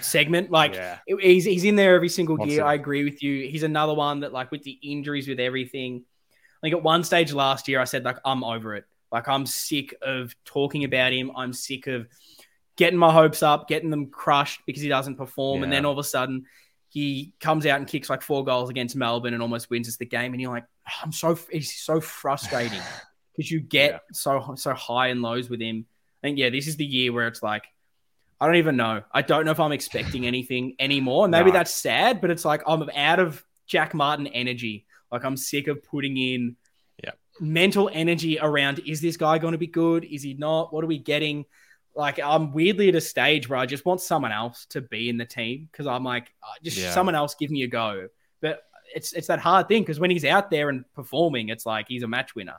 [0.00, 0.50] segment.
[0.50, 0.98] Like yeah.
[1.06, 2.64] he's he's in there every single year.
[2.64, 3.48] I agree with you.
[3.48, 6.04] He's another one that like with the injuries with everything.
[6.62, 8.84] Like at one stage last year, I said like I'm over it.
[9.12, 11.30] Like I'm sick of talking about him.
[11.36, 12.08] I'm sick of
[12.76, 15.64] getting my hopes up, getting them crushed because he doesn't perform, yeah.
[15.64, 16.46] and then all of a sudden
[16.88, 20.06] he comes out and kicks like four goals against Melbourne and almost wins us the
[20.06, 20.32] game.
[20.32, 22.80] And you're like, oh, I'm so he's so frustrating
[23.36, 23.98] because you get yeah.
[24.12, 25.86] so so high and lows with him.
[26.22, 27.64] I think yeah, this is the year where it's like
[28.40, 29.02] I don't even know.
[29.12, 31.24] I don't know if I'm expecting anything anymore.
[31.24, 31.58] And maybe no.
[31.58, 34.86] that's sad, but it's like I'm out of Jack Martin energy.
[35.10, 36.56] Like I'm sick of putting in
[37.02, 37.12] yeah.
[37.40, 40.04] mental energy around is this guy going to be good?
[40.04, 40.72] Is he not?
[40.72, 41.46] What are we getting?
[41.96, 45.16] Like I'm weirdly at a stage where I just want someone else to be in
[45.16, 46.92] the team because I'm like uh, just yeah.
[46.92, 48.08] someone else give me a go.
[48.42, 48.62] But
[48.94, 52.02] it's it's that hard thing because when he's out there and performing, it's like he's
[52.02, 52.56] a match winner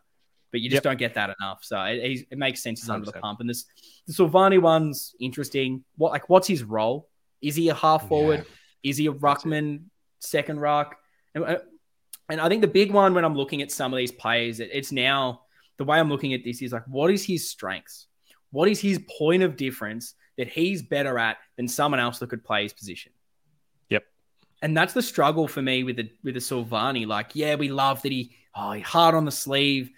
[0.51, 0.83] but you just yep.
[0.83, 1.59] don't get that enough.
[1.61, 2.93] So it, it makes sense he's 100%.
[2.93, 3.39] under the pump.
[3.41, 3.65] And this
[4.07, 5.83] the Silvagni one's interesting.
[5.97, 7.09] What like what's his role?
[7.41, 8.45] Is he a half forward?
[8.83, 8.89] Yeah.
[8.89, 9.83] Is he a ruckman,
[10.19, 10.95] second ruck?
[11.35, 11.57] And, uh,
[12.29, 14.69] and I think the big one when I'm looking at some of these players, it,
[14.73, 15.41] it's now
[15.77, 18.07] the way I'm looking at this is like, what is his strengths?
[18.57, 22.43] What is his point of difference that he's better at than someone else that could
[22.43, 23.11] play his position?
[23.89, 24.03] Yep.
[24.63, 27.05] And that's the struggle for me with the with the Silvagni.
[27.05, 29.91] Like, yeah, we love that he oh he hard on the sleeve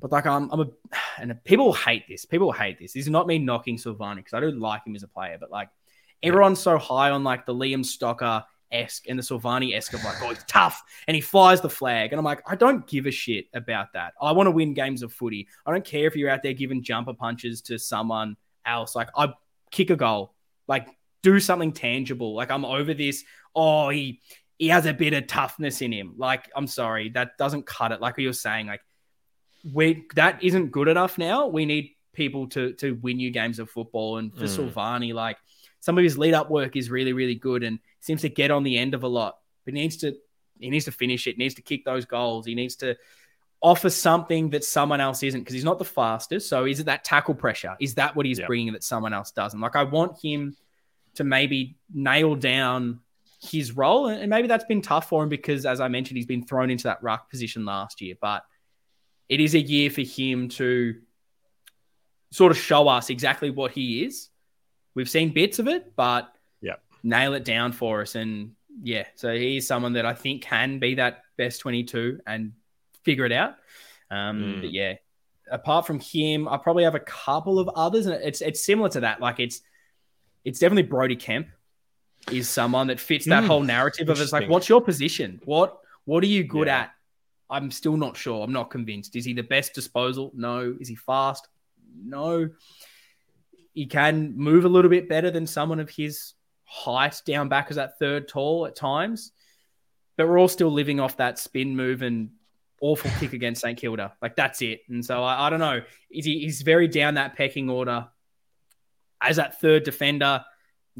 [0.00, 0.66] but like I'm, I'm a,
[1.20, 2.24] and people hate this.
[2.24, 2.94] People hate this.
[2.94, 5.50] This is not me knocking Silvagni because I do like him as a player, but
[5.50, 5.68] like
[6.22, 10.22] everyone's so high on like the Liam Stocker esque and the Silvagni esque of like,
[10.22, 12.12] oh, he's tough and he flies the flag.
[12.12, 14.14] And I'm like, I don't give a shit about that.
[14.20, 15.48] I want to win games of footy.
[15.64, 18.94] I don't care if you're out there giving jumper punches to someone else.
[18.94, 19.32] Like, I
[19.70, 20.34] kick a goal,
[20.68, 20.88] like,
[21.22, 22.34] do something tangible.
[22.34, 23.24] Like, I'm over this.
[23.54, 24.20] Oh, he
[24.58, 26.14] he has a bit of toughness in him.
[26.16, 28.00] Like, I'm sorry, that doesn't cut it.
[28.00, 28.80] Like you're saying, like
[29.72, 31.46] we that isn't good enough now.
[31.46, 34.18] We need people to to win you games of football.
[34.18, 34.72] And for mm.
[34.72, 35.36] Silvagni, like
[35.86, 38.64] some of his lead up work is really really good and seems to get on
[38.64, 39.38] the end of a lot.
[39.64, 40.16] But he needs to
[40.58, 41.36] he needs to finish it.
[41.36, 42.44] He needs to kick those goals.
[42.44, 42.96] He needs to
[43.62, 46.48] offer something that someone else isn't because he's not the fastest.
[46.48, 47.76] So is it that tackle pressure?
[47.78, 48.48] Is that what he's yep.
[48.48, 49.60] bringing that someone else doesn't?
[49.60, 50.56] Like I want him
[51.14, 52.98] to maybe nail down
[53.40, 56.44] his role, and maybe that's been tough for him because, as I mentioned, he's been
[56.44, 58.42] thrown into that ruck position last year, but
[59.28, 60.96] it is a year for him to
[62.32, 64.30] sort of show us exactly what he is.
[64.96, 66.32] We've seen bits of it, but
[66.62, 68.14] yeah, nail it down for us.
[68.14, 72.52] And yeah, so he's someone that I think can be that best 22 and
[73.04, 73.56] figure it out.
[74.10, 74.60] Um, mm.
[74.62, 74.94] But yeah,
[75.50, 79.00] apart from him, I probably have a couple of others, and it's it's similar to
[79.00, 79.20] that.
[79.20, 79.60] Like it's
[80.46, 81.48] it's definitely Brodie Kemp
[82.32, 83.46] is someone that fits that mm.
[83.46, 85.40] whole narrative of it's like, what's your position?
[85.44, 86.80] What what are you good yeah.
[86.80, 86.90] at?
[87.50, 88.42] I'm still not sure.
[88.42, 89.14] I'm not convinced.
[89.14, 90.32] Is he the best disposal?
[90.34, 90.74] No.
[90.80, 91.48] Is he fast?
[92.02, 92.48] No.
[93.76, 96.32] He can move a little bit better than someone of his
[96.64, 99.32] height down back as that third tall at times,
[100.16, 102.30] but we're all still living off that spin move and
[102.80, 104.14] awful kick against St Kilda.
[104.22, 104.80] Like that's it.
[104.88, 105.82] And so I, I don't know.
[106.10, 108.08] Is he, he's very down that pecking order
[109.20, 110.42] as that third defender.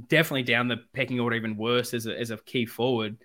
[0.08, 3.16] Definitely down the pecking order, even worse as a, as a key forward.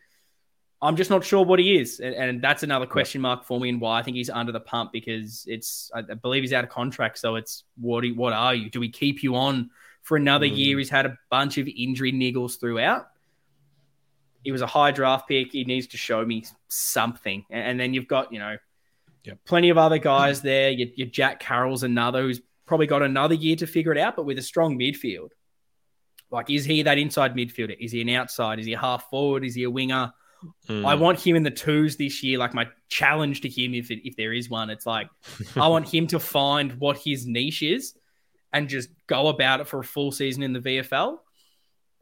[0.83, 3.69] I'm just not sure what he is, and, and that's another question mark for me,
[3.69, 6.71] and why I think he's under the pump because it's I believe he's out of
[6.71, 8.69] contract, so it's what what are you?
[8.69, 9.69] Do we keep you on
[10.01, 10.57] for another mm.
[10.57, 10.77] year?
[10.79, 13.07] He's had a bunch of injury niggles throughout.
[14.43, 15.51] He was a high draft pick.
[15.51, 18.57] He needs to show me something, and, and then you've got you know
[19.23, 19.37] yep.
[19.45, 20.71] plenty of other guys there.
[20.71, 24.25] Your, your Jack Carroll's another who's probably got another year to figure it out, but
[24.25, 25.29] with a strong midfield.
[26.31, 27.75] Like, is he that inside midfielder?
[27.79, 28.57] Is he an outside?
[28.57, 29.43] Is he a half forward?
[29.43, 30.13] Is he a winger?
[30.67, 30.85] Mm.
[30.85, 32.37] I want him in the twos this year.
[32.37, 35.09] Like my challenge to him, if it, if there is one, it's like
[35.55, 37.93] I want him to find what his niche is
[38.53, 41.19] and just go about it for a full season in the VFL,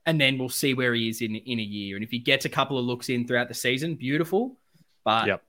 [0.06, 1.96] and then we'll see where he is in in a year.
[1.96, 4.58] And if he gets a couple of looks in throughout the season, beautiful.
[5.04, 5.44] But yep.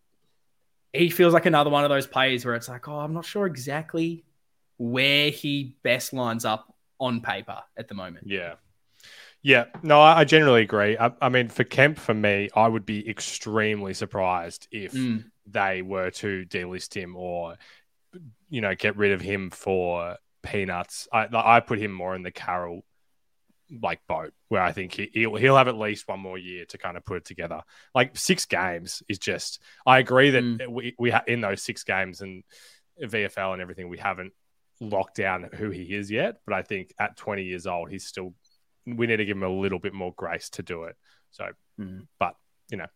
[0.93, 3.47] he feels like another one of those players where it's like, oh, I'm not sure
[3.47, 4.25] exactly
[4.79, 8.27] where he best lines up on paper at the moment.
[8.27, 8.55] Yeah.
[9.43, 10.99] Yeah, no, I, generally agree.
[10.99, 15.25] I, I, mean, for Kemp, for me, I would be extremely surprised if mm.
[15.47, 17.57] they were to delist him or,
[18.51, 21.09] you know, get rid of him for peanuts.
[21.11, 22.85] I, I put him more in the Carroll
[23.83, 26.79] like boat where I think he, he'll, he'll have at least one more year to
[26.79, 27.63] kind of put it together.
[27.95, 29.61] Like six games is just.
[29.87, 30.69] I agree that mm.
[30.69, 32.43] we we ha- in those six games and
[33.03, 34.33] VFL and everything we haven't
[34.81, 36.41] locked down who he is yet.
[36.47, 38.35] But I think at 20 years old, he's still
[38.87, 40.97] we need to give him a little bit more grace to do it.
[41.31, 42.07] So, mm.
[42.19, 42.35] but
[42.71, 42.87] you know,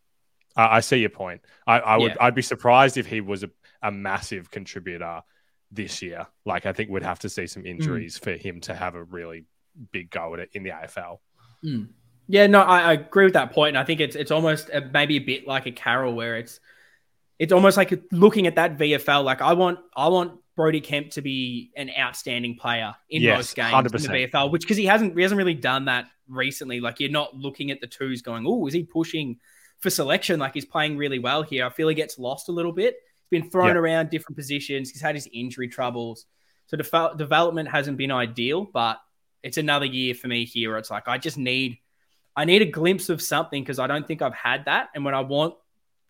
[0.55, 1.41] I, I, see your point.
[1.67, 2.17] I, I would, yeah.
[2.19, 3.49] I'd be surprised if he was a,
[3.81, 5.21] a, massive contributor
[5.71, 6.27] this year.
[6.45, 7.69] Like, I think we'd have to see some mm.
[7.69, 8.23] injuries mm.
[8.23, 9.45] for him to have a really
[9.91, 11.19] big go at it in the AFL.
[11.63, 11.89] Mm.
[12.27, 14.81] Yeah, no, I, I, agree with that point, and I think it's it's almost a,
[14.81, 16.59] maybe a bit like a Carroll where it's
[17.37, 19.23] it's almost like looking at that VFL.
[19.23, 23.55] Like, I want I want Brodie Kemp to be an outstanding player in yes, most
[23.55, 23.95] games 100%.
[23.95, 26.79] in the VFL, which because he hasn't he hasn't really done that recently.
[26.79, 29.37] Like you're not looking at the twos going, oh, is he pushing
[29.79, 30.39] for selection?
[30.39, 31.65] Like he's playing really well here.
[31.65, 32.95] I feel he gets lost a little bit.
[33.29, 33.75] He's been thrown yep.
[33.77, 34.89] around different positions.
[34.89, 36.25] He's had his injury troubles,
[36.67, 38.63] so de- development hasn't been ideal.
[38.63, 38.99] But
[39.43, 40.69] it's another year for me here.
[40.69, 41.79] Where it's like I just need
[42.35, 44.89] I need a glimpse of something because I don't think I've had that.
[44.95, 45.55] And when I want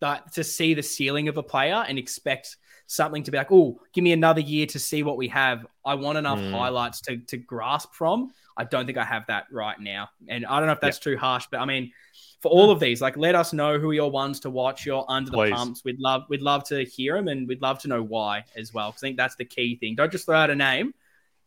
[0.00, 2.56] that to see the ceiling of a player and expect
[2.86, 5.66] something to be like, oh, give me another year to see what we have.
[5.84, 6.50] I want enough mm.
[6.50, 8.32] highlights to to grasp from.
[8.56, 10.08] I don't think I have that right now.
[10.28, 11.92] And I don't know if that's too harsh, but I mean,
[12.40, 14.86] for all of these, like let us know who your ones to watch.
[14.86, 15.50] You're under Please.
[15.50, 15.84] the pumps.
[15.84, 18.90] We'd love we'd love to hear them and we'd love to know why as well.
[18.90, 19.94] Because I think that's the key thing.
[19.94, 20.94] Don't just throw out a name.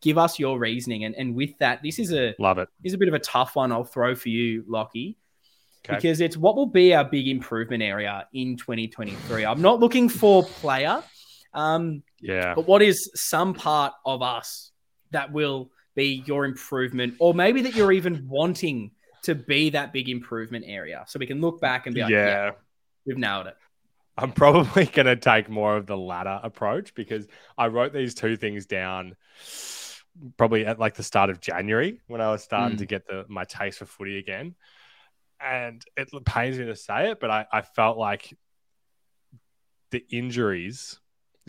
[0.02, 1.04] Give us your reasoning.
[1.04, 2.68] And and with that, this is a love it.
[2.84, 5.16] Is a bit of a tough one I'll throw for you, Lockie.
[5.84, 5.96] Okay.
[5.96, 9.46] Because it's what will be our big improvement area in 2023.
[9.46, 11.02] I'm not looking for player.
[11.52, 12.54] Um, yeah.
[12.54, 14.70] But what is some part of us
[15.10, 20.08] that will be your improvement, or maybe that you're even wanting to be that big
[20.08, 22.50] improvement area, so we can look back and be like, yeah, yeah
[23.06, 23.56] we've nailed it.
[24.16, 28.36] I'm probably going to take more of the latter approach because I wrote these two
[28.36, 29.16] things down
[30.36, 32.80] probably at like the start of January when I was starting mm.
[32.80, 34.54] to get the my taste for footy again.
[35.40, 38.36] And it pains me to say it, but I, I felt like
[39.90, 41.00] the injuries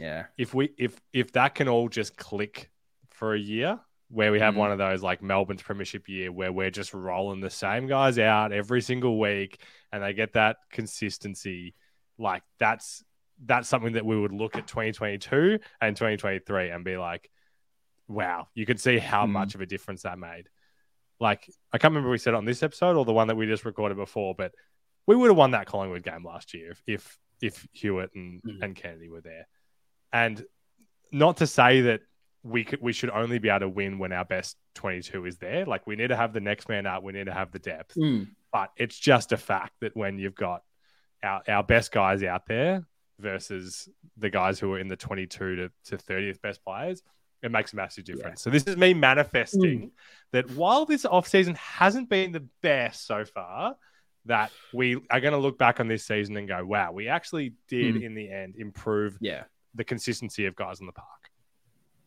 [0.02, 0.26] yeah.
[0.38, 2.70] If we if if that can all just click
[3.12, 3.80] for a year,
[4.12, 4.58] where we have mm.
[4.58, 8.52] one of those like Melbourne's premiership year where we're just rolling the same guys out
[8.52, 9.62] every single week
[9.92, 11.76] and they get that consistency,
[12.18, 13.04] like that's
[13.44, 17.30] that's something that we would look at 2022 and 2023 and be like,
[18.08, 19.32] wow, you could see how mm.
[19.32, 20.50] much of a difference that made.
[21.20, 23.66] Like, I can't remember we said on this episode or the one that we just
[23.66, 24.52] recorded before, but
[25.08, 28.62] we would have won that Collingwood game last year if if, if Hewett and, mm.
[28.62, 29.48] and Kennedy were there.
[30.14, 30.44] And
[31.12, 32.02] not to say that
[32.44, 35.66] we could we should only be able to win when our best 22 is there.
[35.66, 37.96] Like we need to have the next man up, we need to have the depth.
[37.96, 38.30] Mm.
[38.52, 40.64] But it's just a fact that when you've got
[41.24, 42.86] our, our best guys out there
[43.20, 47.04] versus the guys who are in the 22 to, to 30th best players,
[47.44, 48.42] it makes a massive difference.
[48.42, 48.44] Yeah.
[48.44, 49.92] So this is me manifesting mm.
[50.32, 53.76] that while this offseason hasn't been the best so far,
[54.26, 57.54] that we are going to look back on this season and go, wow, we actually
[57.68, 58.04] did mm.
[58.04, 59.44] in the end improve yeah
[59.76, 61.08] the consistency of guys in the park.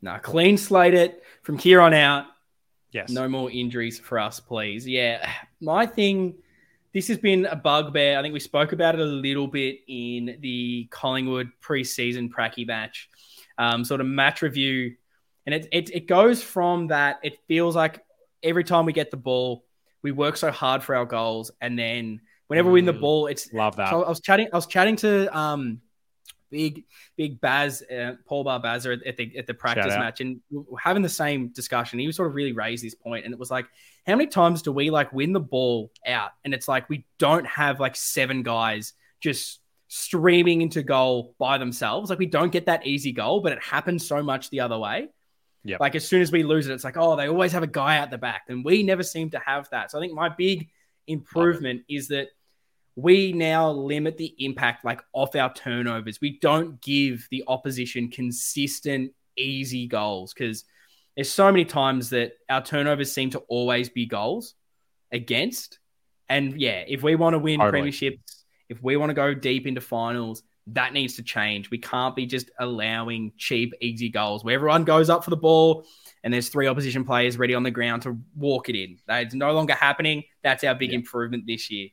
[0.02, 2.26] No, clean slate it from here on out.
[2.92, 3.10] Yes.
[3.10, 4.86] No more injuries for us, please.
[4.86, 5.28] Yeah.
[5.60, 6.34] My thing,
[6.92, 8.18] this has been a bugbear.
[8.18, 13.08] I think we spoke about it a little bit in the Collingwood preseason pracky match,
[13.58, 14.94] um, sort of match review.
[15.46, 18.04] And it, it, it goes from that, it feels like
[18.42, 19.64] every time we get the ball,
[20.02, 23.00] we work so hard for our goals, and then whenever we win the Mm.
[23.00, 23.88] ball, it's Love that.
[23.88, 24.48] so I was chatting.
[24.52, 25.80] I was chatting to um,
[26.54, 26.84] big
[27.16, 30.40] big Baz, uh, Paul Barbazza at, at the at the practice match, and
[30.80, 31.98] having the same discussion.
[31.98, 33.66] He was sort of really raised this point, and it was like,
[34.06, 37.46] how many times do we like win the ball out, and it's like we don't
[37.46, 42.10] have like seven guys just streaming into goal by themselves.
[42.10, 45.08] Like we don't get that easy goal, but it happens so much the other way.
[45.64, 45.78] Yeah.
[45.80, 47.98] Like as soon as we lose it, it's like, oh, they always have a guy
[47.98, 48.42] out the back.
[48.48, 49.90] And we never seem to have that.
[49.90, 50.68] So I think my big
[51.06, 52.28] improvement is that
[52.96, 56.20] we now limit the impact like off our turnovers.
[56.20, 60.64] We don't give the opposition consistent, easy goals because
[61.16, 64.54] there's so many times that our turnovers seem to always be goals
[65.12, 65.78] against.
[66.28, 67.90] And yeah, if we want to win Totally.
[67.90, 71.70] premierships, if we want to go deep into finals, that needs to change.
[71.70, 75.84] We can't be just allowing cheap, easy goals where everyone goes up for the ball
[76.22, 78.98] and there's three opposition players ready on the ground to walk it in.
[79.06, 80.24] That's no longer happening.
[80.42, 80.96] That's our big Yeah.
[80.96, 81.88] improvement this year.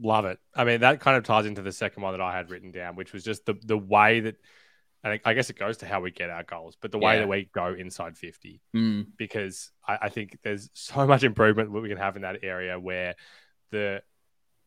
[0.00, 0.38] Love it.
[0.54, 2.96] I mean, that kind of ties into the second one that I had written down,
[2.96, 4.36] which was just the the way that,
[5.04, 7.20] and I guess it goes to how we get our goals, but the way Yeah.
[7.20, 9.08] that we go inside fifty, Mm.
[9.16, 12.78] because I, I think there's so much improvement that we can have in that area
[12.80, 13.16] where
[13.70, 14.02] the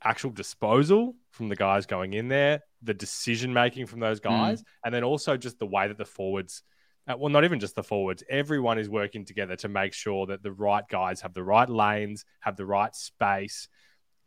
[0.03, 4.93] actual disposal from the guys going in there, the decision making from those guys, and
[4.93, 6.61] then also just the way that the forwards.
[7.07, 8.23] uh, Well, not even just the forwards.
[8.29, 12.25] Everyone is working together to make sure that the right guys have the right lanes,
[12.41, 13.67] have the right space,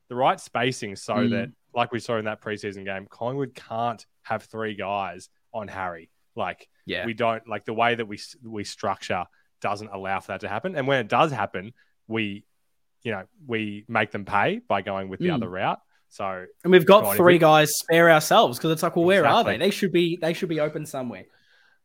[0.09, 1.31] the right spacing so Mm.
[1.31, 6.11] that, like we saw in that preseason game, Collingwood can't have three guys on Harry.
[6.35, 7.05] Like Yeah.
[7.07, 9.25] we don't like the way that we we structure
[9.61, 10.77] doesn't allow for that to happen.
[10.77, 11.73] And when it does happen,
[12.07, 12.45] we,
[13.03, 15.35] you know, we make them pay by going with the Mm.
[15.35, 15.81] other route.
[16.11, 19.45] So And we've got three we- guys spare ourselves because it's like, well, where are
[19.45, 19.59] they?
[19.59, 21.27] They should be they should be open somewhere.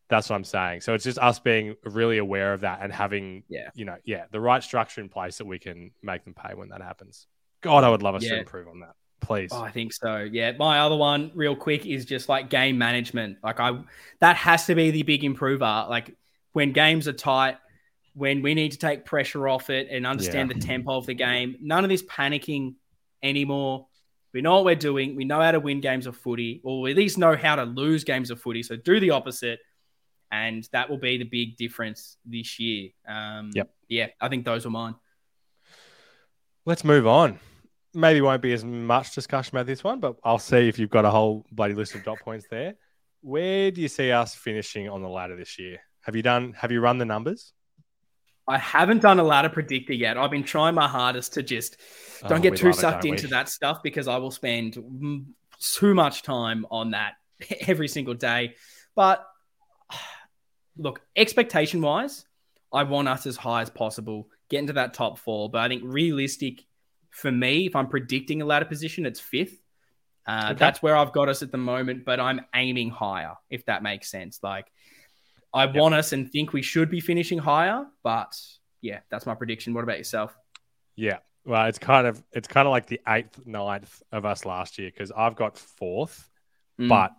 [0.08, 0.82] that's what I'm saying.
[0.82, 3.70] So it's just us being really aware of that and having, Yeah.
[3.74, 6.68] you know, yeah, the right structure in place that we can make them pay when
[6.68, 7.26] that happens.
[7.64, 8.94] God, I would love us to improve on that.
[9.20, 9.50] Please.
[9.52, 10.18] Oh, I think so.
[10.30, 10.52] Yeah.
[10.58, 13.38] My other one, real quick, is just like game management.
[13.42, 13.78] Like I
[14.20, 15.86] that has to be the big improver.
[15.88, 16.14] Like
[16.52, 17.56] when games are tight,
[18.14, 21.56] when we need to take pressure off it and understand the tempo of the game.
[21.60, 22.74] None of this panicking
[23.22, 23.86] anymore.
[24.34, 25.16] We know what we're doing.
[25.16, 27.64] We know how to win games of footy, or we at least know how to
[27.64, 28.62] lose games of footy.
[28.62, 29.60] So do the opposite.
[30.30, 32.90] And that will be the big difference this year.
[33.06, 33.70] Um, Yep.
[33.88, 34.96] Yeah, I think those were mine.
[36.66, 37.38] Let's move on.
[37.94, 41.04] Maybe won't be as much discussion about this one, but I'll see if you've got
[41.04, 42.74] a whole bloody list of dot points there.
[43.20, 45.78] Where do you see us finishing on the ladder this year?
[46.02, 46.52] Have you done?
[46.54, 47.52] Have you run the numbers?
[48.46, 50.18] I haven't done a ladder predictor yet.
[50.18, 51.78] I've been trying my hardest to just
[52.22, 53.10] oh, don't Oh, get too love it, sucked we?
[53.10, 57.14] into that stuff because I will spend too much time on that
[57.66, 58.56] every single day.
[58.94, 59.24] But
[60.76, 62.26] look, expectation wise,
[62.72, 65.48] I want us as high as possible, get into that top four.
[65.48, 66.64] But I think realistic
[67.14, 69.56] for me, if I'm predicting a ladder position, it's fifth.
[70.26, 70.58] Uh, Okay.
[70.58, 74.10] That's where I've got us at the moment, but I'm aiming higher, if that makes
[74.10, 74.40] sense.
[74.42, 74.66] Like,
[75.52, 75.76] I Yep.
[75.76, 78.34] want us and think we should be finishing higher, but
[78.80, 79.72] yeah, that's my prediction.
[79.74, 80.36] What about yourself?
[80.96, 81.18] Yeah.
[81.44, 84.90] Well, it's kind of it's kind of like the eighth, ninth of us last year
[84.90, 86.28] because I've got fourth,
[86.80, 86.88] Mm.
[86.88, 87.12] but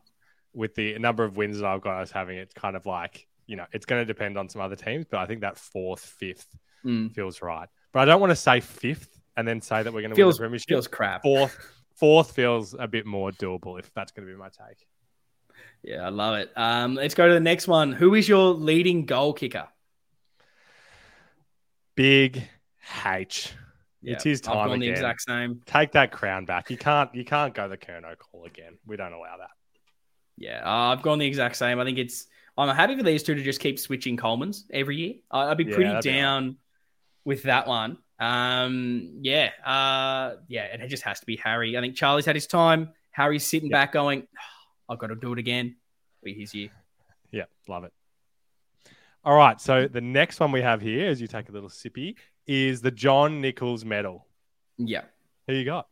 [0.54, 3.56] with the number of wins that I've got us having, it's kind of like you
[3.56, 6.58] know it's going to depend on some other teams, but I think that fourth, fifth
[6.84, 7.14] Mm.
[7.14, 7.70] feels right.
[7.94, 10.32] But I don't want to say fifth and then say that we're going to win
[10.32, 10.68] the premiership.
[10.70, 11.24] feels crap.
[11.24, 11.58] Fourth,
[11.96, 14.88] fourth feels a bit more doable if that's going to be my take.
[15.84, 16.52] Yeah, I love it.
[16.56, 17.92] Um, let's go to the next one.
[17.92, 19.68] Who is your leading goal kicker?
[21.96, 22.44] Big
[23.06, 23.54] H.
[24.02, 24.80] Yeah, it's his I've gone again.
[24.82, 25.62] the exact same.
[25.66, 26.70] Take that crown back.
[26.70, 27.14] You can't.
[27.16, 28.78] You can't go the Curnow call again.
[28.86, 29.50] We don't allow that.
[30.38, 31.80] Yeah, uh, I've gone the exact same.
[31.80, 32.28] I think it's.
[32.58, 35.14] I'm happy for these two to just keep switching Coleman's every year.
[35.32, 36.58] I, I'd be Yeah, pretty that'd be down
[37.24, 37.98] with that one.
[38.20, 41.78] Um, yeah, uh, yeah, and it just has to be Harry.
[41.78, 42.90] I think Charlie's had his time.
[43.12, 43.78] Harry's sitting Yeah.
[43.78, 44.28] back, going,
[44.90, 45.76] "I've got to do it again."
[46.24, 46.70] Be his year.
[47.32, 47.94] Yeah, love it.
[49.24, 49.60] All right.
[49.60, 52.16] So the next one we have here, as you take a little sippy,
[52.48, 54.26] is the John Nicholls Medal.
[54.78, 55.04] Yeah,
[55.48, 55.88] Who you got?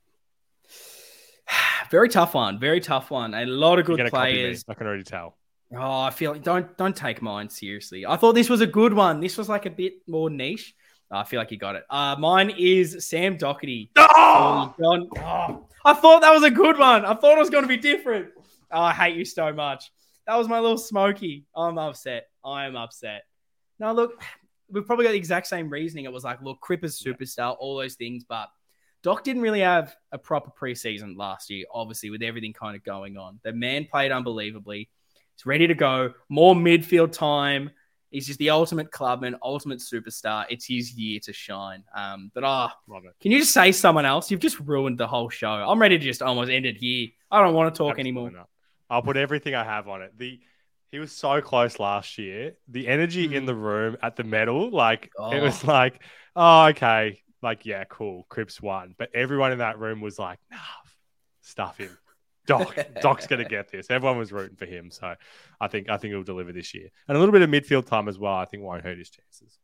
[1.92, 2.60] very tough one.
[2.60, 3.34] Very tough one.
[3.34, 4.64] A lot of good players.
[4.68, 5.38] I can already tell.
[5.76, 8.06] Oh, I feel like don't don't take mine seriously.
[8.06, 9.20] I thought this was a good one.
[9.20, 10.76] This was like a bit more niche.
[11.14, 11.84] I feel like you got it.
[11.90, 13.90] Uh, mine is Sam Docherty.
[13.96, 14.74] Oh!
[14.80, 17.06] John- oh, I thought that was a good one.
[17.06, 18.30] I thought it was going to be different.
[18.72, 19.92] Oh, I hate you so much.
[20.26, 21.46] That was my little smoky.
[21.56, 22.28] I'm upset.
[22.44, 23.24] I am upset.
[23.80, 24.22] Now, look,
[24.70, 26.06] we've probably got the exact same reasoning.
[26.06, 28.50] It was like, look, Cripper's superstar, all those things, but
[29.04, 33.18] Doc didn't really have a proper preseason last year, obviously, with everything kind of going
[33.18, 33.40] on.
[33.44, 34.90] The man played unbelievably.
[35.36, 36.14] He's ready to go.
[36.30, 37.72] More midfield time.
[38.14, 40.46] He's just the ultimate clubman, ultimate superstar.
[40.50, 41.84] It's his year to shine.
[41.96, 44.30] Um, but ah, oh, can you just say someone else?
[44.30, 45.50] You've just ruined the whole show.
[45.50, 47.10] I'm ready to just almost end it here.
[47.32, 48.32] I don't want to talk Absolutely anymore.
[48.32, 48.50] Not.
[48.90, 50.12] I'll put everything I have on it.
[50.16, 50.40] The
[50.92, 52.54] he was so close last year.
[52.68, 53.34] The energy mm.
[53.34, 55.32] in the room at the medal, like oh.
[55.32, 56.00] it was like,
[56.36, 58.94] oh, okay, like yeah, cool, Cripps won.
[58.96, 60.58] But everyone in that room was like, nah,
[61.42, 61.98] stuff him.
[62.46, 63.88] Doc, Doc's gonna get this.
[63.90, 65.16] Everyone was rooting for him, so
[65.60, 68.08] I think I think he'll deliver this year, and a little bit of midfield time
[68.08, 68.34] as well.
[68.34, 69.58] I think won't hurt his chances.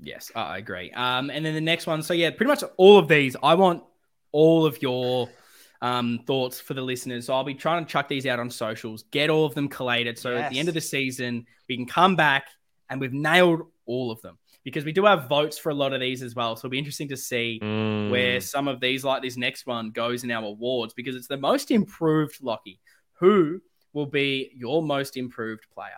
[0.00, 0.90] Yes, I agree.
[0.90, 2.02] Um, and then the next one.
[2.02, 3.36] So yeah, pretty much all of these.
[3.42, 3.84] I want
[4.32, 5.28] all of your
[5.80, 7.26] um, thoughts for the listeners.
[7.26, 10.18] So I'll be trying to chuck these out on socials, get all of them collated.
[10.18, 10.44] So yes.
[10.44, 12.48] at the end of the season, we can come back
[12.90, 16.00] and we've nailed all of them because we do have votes for a lot of
[16.00, 16.56] these as well.
[16.56, 18.10] So it'll be interesting to see mm.
[18.10, 21.36] where some of these, like this next one, goes in our awards because it's the
[21.36, 22.80] most improved Lockie.
[23.20, 23.60] Who
[23.92, 25.90] will be your most improved player?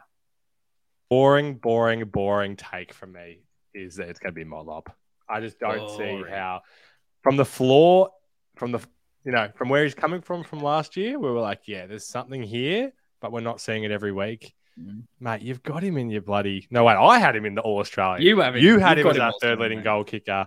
[1.09, 3.41] Boring, boring, boring take from me
[3.73, 4.89] is that it's going to be Motlop.
[5.29, 6.25] I just don't boring.
[6.25, 6.63] see how,
[7.23, 8.11] from the floor,
[8.57, 8.81] from the
[9.25, 12.07] you know, from where he's coming from from last year, we were like, yeah, there's
[12.07, 14.55] something here, but we're not seeing it every week.
[15.21, 16.67] Mate, you've got him in your bloody.
[16.71, 18.23] No, wait, I had him in the All Australian.
[18.23, 20.47] You have You had him as our third leading goal kicker.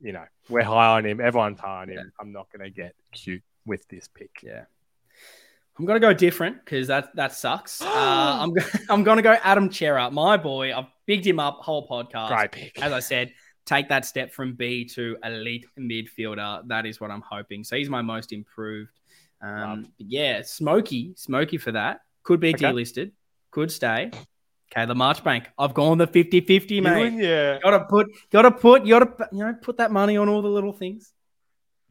[0.00, 1.20] You know, we're high on him.
[1.20, 1.96] Everyone's high on him.
[1.96, 2.10] Yeah.
[2.20, 4.40] I'm not going to get cute with this pick.
[4.42, 4.64] Yeah.
[5.78, 7.82] I'm gonna go different because that that sucks.
[7.82, 8.52] uh, I'm
[8.88, 10.74] I'm gonna go Adam Cerra, my boy.
[10.74, 12.28] I've bigged him up whole podcast.
[12.28, 12.82] Great pick.
[12.82, 13.32] As I said,
[13.66, 16.66] take that step from B to elite midfielder.
[16.68, 17.62] That is what I'm hoping.
[17.62, 19.00] So he's my most improved.
[19.42, 22.00] Um, yeah, Smoky, Smoky for that.
[22.22, 22.64] Could be okay.
[22.64, 23.12] delisted,
[23.56, 24.10] could stay.
[24.70, 25.46] Caleb Marchbank.
[25.58, 27.14] I've gone the 50-50, mate.
[27.14, 27.58] yeah.
[27.62, 30.74] Gotta put gotta put you gotta you know put that money on all the little
[30.74, 31.14] things.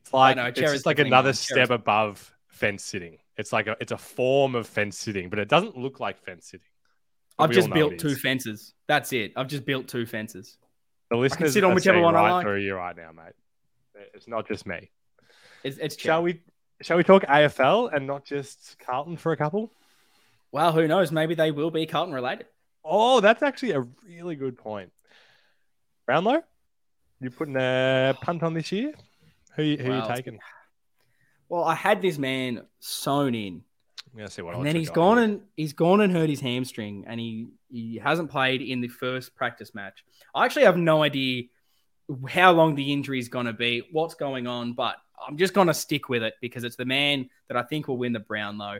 [0.01, 3.17] It's like know, it's just like another step above fence sitting.
[3.35, 6.51] It's like a it's a form of fence sitting, but it doesn't look like fence
[6.51, 6.67] sitting.
[7.39, 8.73] I've just built two fences.
[8.87, 9.33] That's it.
[9.35, 10.59] I've just built two fences.
[11.09, 12.43] The listeners sit on whichever one right I like.
[12.43, 13.33] through you right now, mate.
[14.13, 14.91] It's not just me.
[15.63, 16.41] It's, it's shall we
[16.81, 19.71] shall we talk AFL and not just Carlton for a couple?
[20.55, 21.11] Well, who knows?
[21.11, 22.45] Maybe they will be Carlton related.
[22.81, 24.89] Oh, that's actually a really good point.
[26.05, 26.43] Brownlow,
[27.19, 28.93] you putting a punt on this year?
[29.57, 30.39] Who, who well, you taking?
[31.49, 33.63] Well, I had this man sewn in
[34.13, 34.55] I'm gonna see what.
[34.55, 38.31] And then he's gone and he's gone and hurt his hamstring, and he he hasn't
[38.31, 40.05] played in the first practice match.
[40.33, 41.43] I actually have no idea
[42.29, 44.95] how long the injury is going to be, what's going on, but
[45.27, 47.97] I'm just going to stick with it because it's the man that I think will
[47.97, 48.79] win the Brownlow.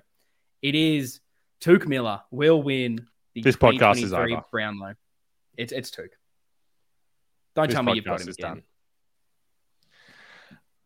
[0.62, 1.20] It is
[1.62, 4.44] Touk Miller will win the this podcast is over.
[4.52, 4.96] Brownlow.
[5.58, 6.10] It's it's Touk.
[7.56, 8.50] Don't this tell me you've got him again.
[8.50, 8.64] Done.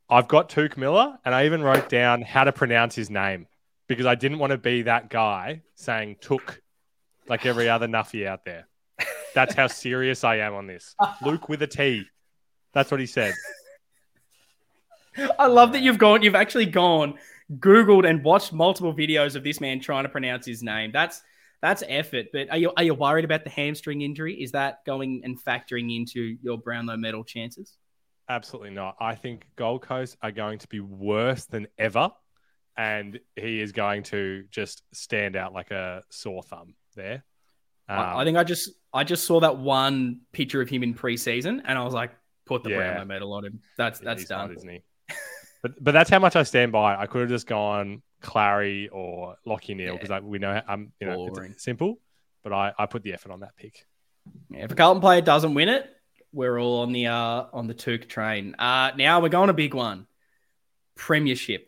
[0.10, 3.48] I've got Touk Miller, and I even wrote down how to pronounce his name
[3.88, 6.62] because I didn't want to be that guy saying took
[7.28, 8.68] like every other nuffy out there.
[9.36, 10.96] That's how serious I am on this.
[11.24, 12.06] Luke with a T.
[12.74, 13.34] That's what he said.
[15.40, 17.16] I love that you've gone, you've actually gone,
[17.58, 20.92] Googled and watched multiple videos of this man trying to pronounce his name.
[20.92, 21.22] That's
[21.62, 22.28] that's effort.
[22.32, 24.42] But are you are you worried about the hamstring injury?
[24.42, 27.78] Is that going and factoring into your Brownlow medal chances?
[28.30, 28.96] Absolutely not.
[29.00, 32.12] I think Gold Coast are going to be worse than ever
[32.80, 37.26] and he is going to just stand out like a sore thumb there.
[37.90, 41.62] Um, I think I just I just saw that one picture of him in preseason,
[41.66, 42.12] and I was like,
[42.46, 42.78] put the yeah.
[42.78, 43.60] Brownlow medal on him.
[43.78, 44.84] That's that's done, not, isn't he?
[45.62, 46.96] but but that's how much I stand by.
[46.96, 50.20] I could have just gone Clary or Lachie Neale because yeah.
[50.20, 52.00] we know I'm you know it's simple,
[52.44, 53.86] but I I put the effort on that pick.
[54.50, 55.90] Yeah, if a Carlton player doesn't win it,
[56.32, 58.56] we're all on the uh on the Touk train.
[58.58, 60.08] Uh now we're going a big one.
[60.96, 61.68] Premiership.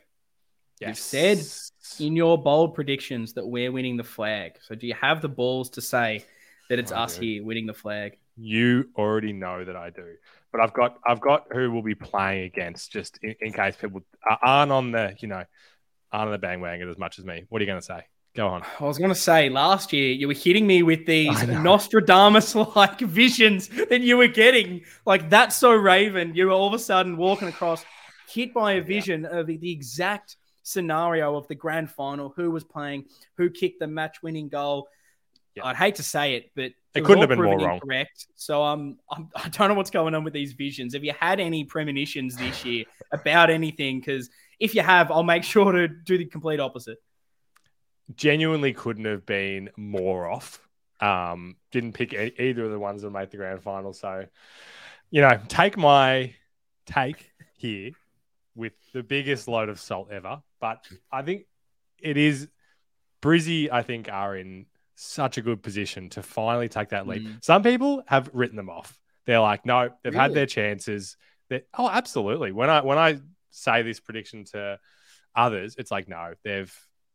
[0.80, 0.90] Yes.
[0.90, 4.58] You've said in your bold predictions that we're winning the flag.
[4.62, 6.26] So do you have the balls to say
[6.70, 7.26] that it's I us do.
[7.26, 8.18] here winning the flag?
[8.38, 10.16] You already know that I do,
[10.52, 14.02] but I've got I've got who we'll be playing against just in, in case people
[14.42, 15.44] aren't on the you know
[16.12, 17.46] aren't on the bandwagon as much as me.
[17.50, 18.04] What are you going to say?
[18.34, 18.64] Go on.
[18.80, 23.00] I was going to say last year you were hitting me with these Nostradamus like
[23.02, 24.84] visions that you were getting.
[25.06, 26.34] Like that's so Raven.
[26.34, 27.84] You were all of a sudden walking across,
[28.30, 29.40] hit by a vision yeah.
[29.40, 33.06] of the exact scenario of the grand final, who was playing,
[33.36, 34.88] who kicked the match winning goal.
[35.56, 35.66] Yeah.
[35.66, 37.80] I'd hate to say it, but it, couldn't have been more wrong.
[37.80, 38.28] Correct.
[38.36, 40.94] So um, I'm, I don't know what's going on with these visions.
[40.94, 44.00] Have you had any premonitions this year about anything?
[44.00, 44.30] Because
[44.60, 46.98] if you have, I'll make sure to do the complete opposite.
[48.16, 50.68] Genuinely couldn't have been more off.
[51.00, 53.94] Um, didn't pick either of the ones that made the grand final.
[53.94, 54.26] So,
[55.10, 56.36] you know, take my
[56.86, 57.92] take here
[58.56, 60.42] with the biggest load of salt ever.
[60.60, 61.46] But I think
[62.00, 62.48] it is
[63.22, 64.66] Brizzy, I think, are in
[65.02, 67.24] such a good position to finally take that leap.
[67.24, 67.44] Mm.
[67.44, 69.00] Some people have written them off.
[69.26, 71.18] They're like, no, they've had their chances.
[71.50, 72.52] That oh, absolutely.
[72.52, 74.80] When I when I say this prediction to
[75.36, 76.74] others, it's like, no, they've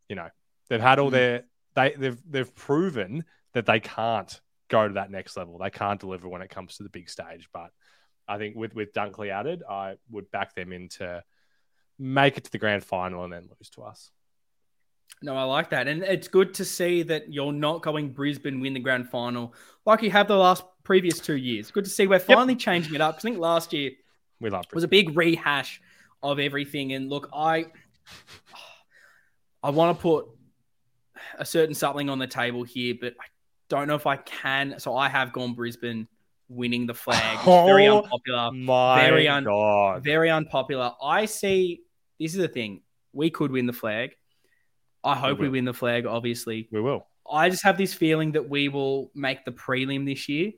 [0.09, 0.28] you know
[0.68, 1.12] they've had all Mm.
[1.12, 3.24] their they they've they've proven
[3.55, 5.59] that they can't go to that next level.
[5.59, 7.49] They can't deliver when it comes to the big stage.
[7.53, 7.70] But
[8.28, 11.22] I think with with Dunkley added, I would back them into
[11.99, 14.11] make it to the grand final and then lose to us.
[15.23, 15.89] No, I like that.
[15.89, 19.55] And it's good to see that you're not going Brisbane win the grand final
[19.87, 21.71] like you have the last previous two years.
[21.71, 23.17] Good to see we're finally changing it up.
[23.17, 23.93] I think last year
[24.41, 25.81] We love was a big rehash
[26.23, 26.93] of everything.
[26.93, 27.67] And look, I
[29.63, 30.27] I want to put
[31.39, 33.25] a certain something on the table here, but I
[33.69, 34.79] don't know if I can.
[34.79, 36.07] So I have gone Brisbane
[36.49, 37.37] winning the flag.
[37.39, 38.53] It's very Oh, unpopular.
[38.53, 40.05] My Very un- God.
[40.05, 40.93] Very unpopular.
[41.03, 41.83] I see
[42.21, 42.83] this is the thing.
[43.13, 44.11] We could win the flag.
[45.07, 45.53] I hope we will.
[45.53, 46.69] win the flag, obviously.
[46.71, 47.07] We will.
[47.31, 50.53] I just have this feeling that we will make the prelim this year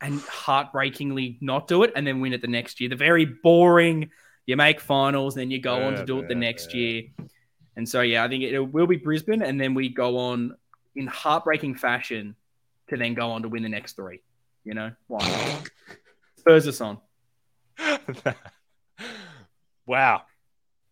[0.00, 2.90] and heartbreakingly not do it and then win it the next year.
[2.90, 4.10] The very boring,
[4.46, 6.80] you make finals, then you go on to do it the next yeah.
[6.80, 7.02] year.
[7.76, 10.56] And so, yeah, I think it will be Brisbane and then we go on
[10.94, 12.36] in heartbreaking fashion
[12.88, 14.20] to then go on to win the next three.
[14.64, 15.62] You know, why?
[16.38, 16.98] Spurs us on.
[19.86, 20.22] wow.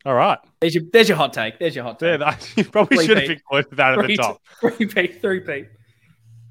[0.05, 0.39] All right.
[0.61, 1.59] There's your, there's your hot take.
[1.59, 2.21] There's your hot take.
[2.57, 3.39] you probably Three should have Pete.
[3.39, 4.43] included that at the top.
[4.61, 5.69] three Pete, three Pete.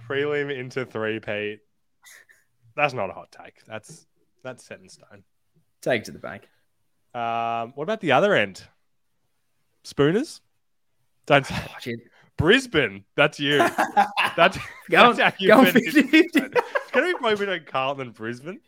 [0.07, 1.59] Prelim into three, Pete.
[2.75, 3.63] That's not a hot take.
[3.65, 4.05] That's
[4.43, 5.23] that's set in stone.
[5.81, 6.49] Take to the bank.
[7.13, 8.63] Um, what about the other end?
[9.83, 10.41] Spooners?
[11.27, 11.99] Don't Oh, shit.
[12.37, 13.03] Brisbane.
[13.15, 13.57] That's you.
[14.35, 14.57] That's,
[14.89, 16.03] that's how you go on finish 50-50.
[16.11, 16.25] it.
[16.33, 16.33] It's
[16.91, 18.59] to be probably between Carlton and Brisbane.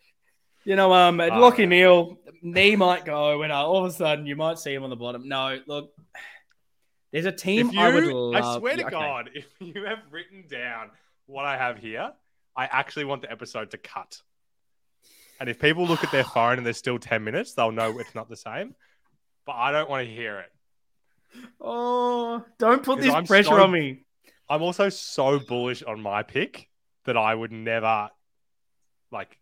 [0.65, 1.37] You know, um, Ah.
[1.37, 4.83] Lockie Neale, knee might go, and uh, all of a sudden you might see him
[4.83, 5.27] on the bottom.
[5.27, 5.93] No, look,
[7.13, 8.59] there's a team you, I I, would love.
[8.59, 8.91] swear to okay.
[8.91, 10.89] God, if you have written down
[11.27, 12.11] what I have here,
[12.55, 14.21] I actually want the episode to cut.
[15.39, 18.15] And if people look at their phone and there's still 10 minutes, they'll know it's
[18.15, 18.73] not the same.
[19.45, 20.51] But I don't want to hear it.
[21.61, 24.01] Oh, don't put this I'm pressure so- on me.
[24.49, 26.69] I'm also so bullish on my pick
[27.05, 28.09] that I would never,
[29.11, 29.37] like,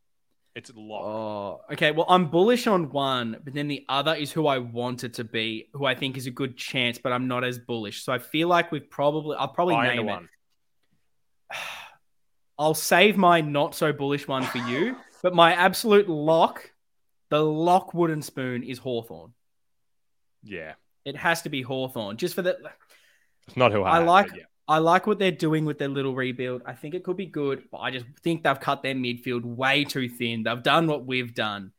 [0.55, 1.05] it's locked.
[1.05, 1.91] Oh, okay.
[1.91, 5.23] Well, I'm bullish on one, but then the other is who I want it to
[5.23, 8.03] be, who I think is a good chance, but I'm not as bullish.
[8.03, 10.11] So I feel like we've probably, I'll probably I name it.
[10.11, 10.29] one.
[12.59, 16.71] I'll save my not so bullish one for you, but my absolute lock,
[17.29, 19.33] the lock wooden spoon is Hawthorn.
[20.43, 20.73] Yeah.
[21.03, 22.57] It has to be Hawthorn, just for the.
[23.47, 24.43] It's not who I, I have, like- yeah.
[24.67, 26.61] I like what they're doing with their little rebuild.
[26.65, 29.83] I think it could be good, but I just think they've cut their midfield way
[29.83, 30.43] too thin.
[30.43, 31.71] They've done what we've done.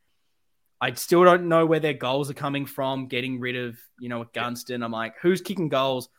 [0.79, 3.07] I still don't know where their goals are coming from.
[3.07, 4.83] Getting rid of, you know, Gunston.
[4.83, 6.09] I'm like, who's kicking goals?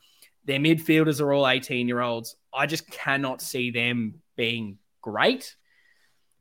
[0.45, 2.35] Their midfielders are all 18 year olds.
[2.53, 5.55] I just cannot see them being great.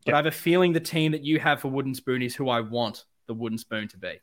[0.04, 0.14] But Yeah.
[0.14, 2.60] I have a feeling the team that you have for Wooden Spoon is who I
[2.60, 4.20] want the Wooden Spoon to be.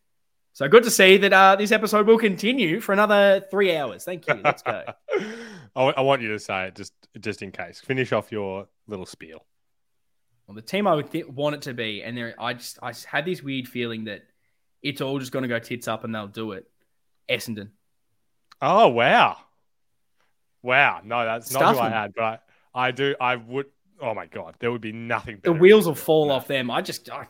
[0.53, 4.03] So good to see that uh, this episode will continue for another three hours.
[4.03, 4.35] Thank you.
[4.43, 4.83] Let's go.
[5.75, 7.79] I, I want you to say it just just in case.
[7.79, 9.45] Finish off your little spiel.
[10.47, 12.91] Well, the team I would th- want it to be, and there, I just I
[12.91, 14.23] just had this weird feeling that
[14.81, 16.65] it's all just going to go tits up and they'll do it.
[17.29, 17.69] Essendon.
[18.61, 19.37] Oh wow,
[20.61, 21.01] wow!
[21.03, 22.43] No, that's not who I had, but
[22.75, 23.15] I, I do.
[23.19, 23.67] I would.
[24.01, 25.39] Oh my god, there would be nothing.
[25.41, 26.33] The wheels will fall that.
[26.33, 26.69] off them.
[26.69, 27.27] I just, I,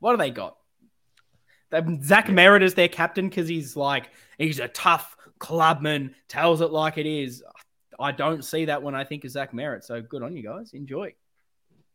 [0.00, 0.56] what do they got?
[2.02, 6.98] Zach Merrett is their captain because he's like he's a tough clubman, tells it like
[6.98, 7.44] it is.
[8.00, 9.84] I don't see that when I think of Zach Merrett.
[9.84, 10.72] So good on you guys.
[10.72, 11.14] Enjoy.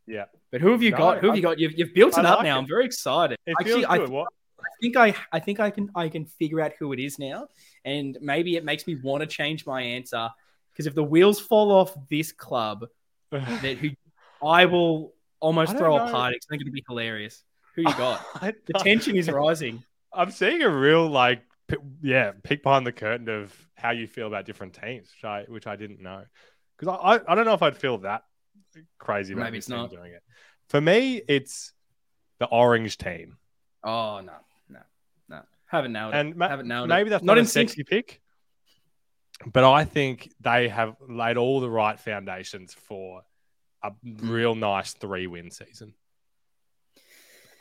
[0.08, 1.18] Yeah, But who have you No, got?
[1.20, 1.60] Who have I- you got?
[1.60, 2.58] You've, you've built I it up now.
[2.58, 2.60] it.
[2.60, 3.38] I'm very excited.
[3.45, 4.10] it Actually, feels I, good.
[4.10, 4.28] what?
[4.60, 7.47] I think I I think I can I can figure out who it is now,
[7.86, 10.30] and maybe it makes me want to change my answer
[10.72, 12.86] because if the wheels fall off this club,
[13.32, 13.89] that who
[14.43, 16.12] I will almost I throw a know.
[16.12, 16.36] party.
[16.38, 17.43] 'cause I think it'd be hilarious.
[17.76, 18.22] Who you got?
[18.68, 19.84] The tension is rising.
[20.14, 21.41] I'm seeing a real like,
[22.01, 25.68] yeah, peek behind the curtain of how you feel about different teams, which I which
[25.68, 26.24] I didn't know
[26.78, 28.24] because I, I I don't know if I'd feel that
[28.99, 29.89] crazy about Maybe it's not.
[29.89, 30.22] doing it.
[30.70, 31.74] For me, it's
[32.39, 33.38] the orange team,
[33.84, 34.34] Oh no,
[34.70, 34.80] no,
[35.30, 35.41] no.
[35.68, 36.18] Haven't nailed it.
[36.18, 37.11] and ma- Haven't nailed maybe it.
[37.11, 37.70] that's not not, in a sync.
[37.70, 38.22] sexy pick,
[39.51, 43.22] but I think they have laid all the right foundations for
[43.84, 44.30] a Hmm.
[44.32, 45.93] real nice three win season.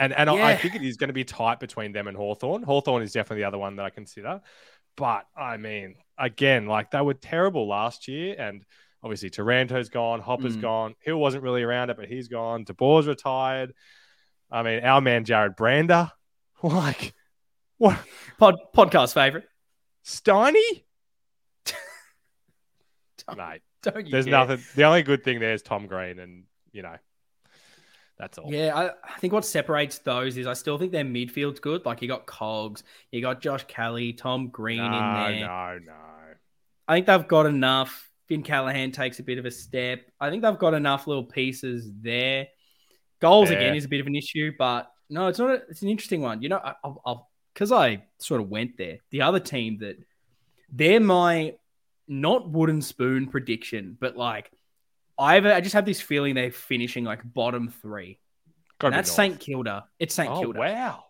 [0.05, 2.63] And and I- I think it is going to be tight between them and Hawthorn.
[2.63, 4.41] Hawthorn is definitely the other one that I consider.
[4.97, 8.65] But I mean, again, like they were terrible last year, and
[9.03, 10.61] obviously Taranto's gone, Hopper's Mm.
[10.63, 10.95] gone.
[11.01, 12.65] Hill wasn't really around it, but he's gone.
[12.65, 13.75] DeBoer's retired.
[14.51, 16.13] I mean, our man Jarrod Brander,
[16.63, 17.15] like
[17.79, 17.99] what
[18.39, 19.49] Pod, podcast favorite.
[20.05, 20.85] Steiny?
[23.37, 24.33] Mate, Don't you There's dare.
[24.47, 24.61] nothing.
[24.77, 26.97] The only good thing there is Tom Green, and you know,
[28.19, 28.53] that's all.
[28.53, 31.85] Yeah, I, I think what separates those is I still think their midfield's good.
[31.85, 34.91] Like you got Cogs, you got Josh Kelly, Tom Green no, in
[35.41, 35.47] there.
[35.47, 35.93] no, no.
[36.87, 38.11] I think they've got enough.
[38.29, 40.07] Finn Callaghan takes a bit of a step.
[40.21, 42.47] I think they've got enough little pieces there.
[43.21, 43.59] Goals Fair.
[43.59, 45.51] again is a bit of an issue, but no, it's not.
[45.51, 46.41] A, it's an interesting one.
[46.41, 48.99] You know, I- I'll, I'll because I sort of went there.
[49.11, 49.97] The other team that
[50.73, 51.55] they're my
[52.09, 54.51] not wooden spoon prediction, but like
[55.19, 58.19] I have, a- I just have this feeling they're finishing like bottom three.
[58.79, 59.31] Gotta And that's North.
[59.33, 59.85] St Kilda.
[59.99, 60.59] It's St Oh Kilda.
[60.59, 61.05] wow!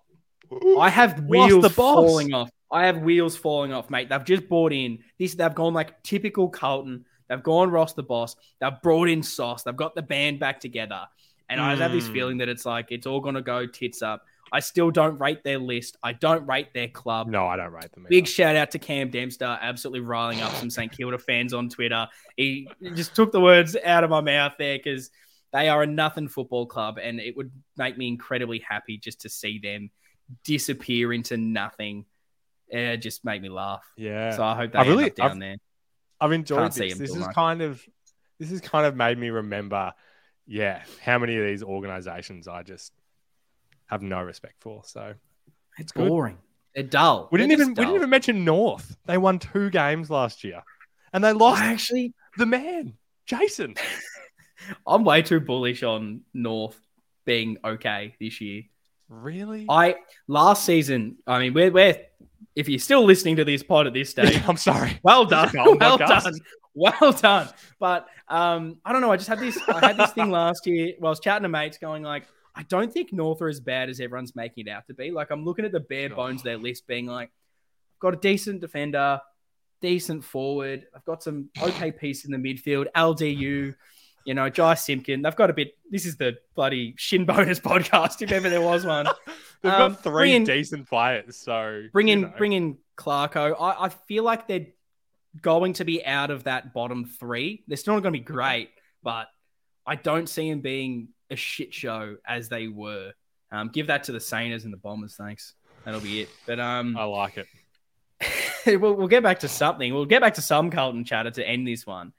[0.78, 2.50] I have wheels the falling off.
[2.70, 4.08] I have wheels falling off, mate.
[4.10, 5.34] They've just bought in this.
[5.34, 7.06] They've gone like typical Carlton.
[7.28, 8.36] They've gone Ross the boss.
[8.60, 9.62] They've brought in Sauce.
[9.62, 11.02] They've got the band back together.
[11.48, 12.12] And I just have this Mm.
[12.12, 14.24] feeling that it's like it's all gonna go tits up.
[14.54, 15.96] I still don't rate their list.
[16.02, 17.28] I don't rate their club.
[17.28, 18.06] No, I don't rate them.
[18.08, 22.06] Big shout out to Cam Dempster, absolutely riling up some St Kilda fans on Twitter.
[22.36, 25.10] He just took the words out of my mouth there because
[25.52, 29.28] they are a nothing football club, and it would make me incredibly happy just to
[29.28, 29.90] see them
[30.44, 32.04] disappear into nothing.
[32.68, 33.84] It just make me laugh.
[33.96, 34.36] yeah.
[34.36, 35.56] So I hope they I really- end up down I've- there.
[36.20, 36.98] I've enjoyed Can't this.
[36.98, 37.34] This is much.
[37.34, 37.84] kind of
[38.38, 39.92] this has kind of made me remember,
[40.46, 42.92] yeah, how many of these organizations I just
[43.86, 44.82] have no respect for.
[44.84, 45.14] So
[45.78, 46.08] It's good.
[46.08, 46.38] boring.
[46.74, 47.28] They're dull.
[47.30, 48.96] we didn't even just we didn't even mention North.
[49.06, 50.62] They won two games last year,
[51.12, 52.94] and they lost I actually, the man,
[53.26, 53.74] Jason.
[54.86, 56.80] I'm way too bullish on North
[57.24, 58.62] being okay this year.
[59.08, 59.66] Really?
[59.68, 61.18] I last season.
[61.26, 61.96] I mean, we're we're
[62.56, 64.98] if you're still listening to this pod at this stage, I'm sorry.
[65.02, 66.24] well done, well podcast.
[66.24, 66.38] done,
[66.74, 67.48] well done.
[67.78, 69.12] But um, I don't know.
[69.12, 69.56] I just had this.
[69.68, 70.94] I had this thing last year.
[70.98, 72.24] While I was chatting to mates, going like,
[72.54, 75.10] I don't think North are as bad as everyone's making it out to be.
[75.10, 77.28] Like, I'm looking at the bare bones of their list, being like,
[77.96, 79.20] I've got a decent defender,
[79.80, 80.86] decent forward.
[80.94, 82.86] I've got some okay piece in the midfield.
[82.96, 83.74] LDU.
[84.26, 85.20] You know, Jy Simpkin.
[85.20, 85.76] They've got a bit.
[85.90, 89.06] This is the bloody shin bonus podcast, if ever there was one.
[89.62, 92.32] They've Um, got three in- decent players, so Bring in, know.
[92.38, 93.54] bring in Clarko.
[93.60, 94.66] I, I feel like they're
[95.42, 97.64] going to be out of that bottom three.
[97.66, 98.70] They're still not going to be great,
[99.02, 99.26] but
[99.86, 103.12] I don't see them being a shit show as they were.
[103.52, 105.54] Um, give that to the Saners and the Bombers, thanks.
[105.84, 106.28] That'll be it.
[106.46, 107.46] But um, I like it.
[108.80, 109.92] we'll, we'll get back to something.
[109.92, 112.12] We'll get back to some Carlton chatter to end this one,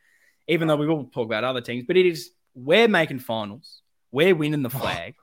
[0.47, 1.85] even though we will talk about other teams.
[1.87, 3.81] But it is we're making finals.
[4.11, 5.15] We're winning the flag.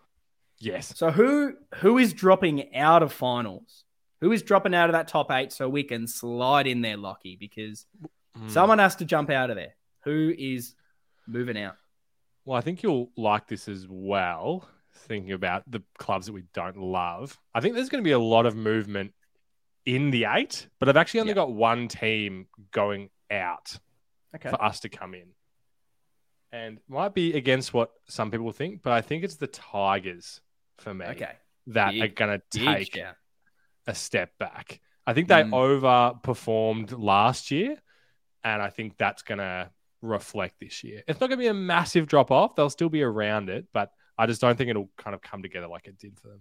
[0.59, 0.93] Yes.
[0.97, 3.85] So who who is dropping out of finals?
[4.21, 7.37] Who is dropping out of that top eight so we can slide in there, Lockie?
[7.39, 7.87] Because
[8.39, 8.51] Mm.
[8.51, 9.75] someone has to jump out of there.
[10.05, 10.75] Who is
[11.27, 11.77] moving out?
[12.45, 14.69] Well, I think you'll like this as well.
[14.95, 18.19] Thinking about the clubs that we don't love, I think there's going to be a
[18.19, 19.15] lot of movement
[19.87, 21.37] in the eight, but I've actually only Yeah.
[21.37, 23.77] got one team going out
[24.35, 24.51] Okay.
[24.51, 25.35] for us to come in,
[26.53, 30.41] and might be against what some people think, but I think it's the Tigers
[30.79, 31.37] for me Okay.
[31.69, 33.17] that Big- are going to take shout.
[33.87, 34.81] a step back.
[35.07, 35.51] I think they Mm.
[35.51, 37.83] overperformed last year,
[38.45, 39.71] and I think that's going to
[40.03, 41.03] reflect this year.
[41.07, 42.57] It's not going to be a massive drop off.
[42.57, 45.69] They'll still be around it, but I just don't think it'll kind of come together
[45.69, 46.41] like it did for them.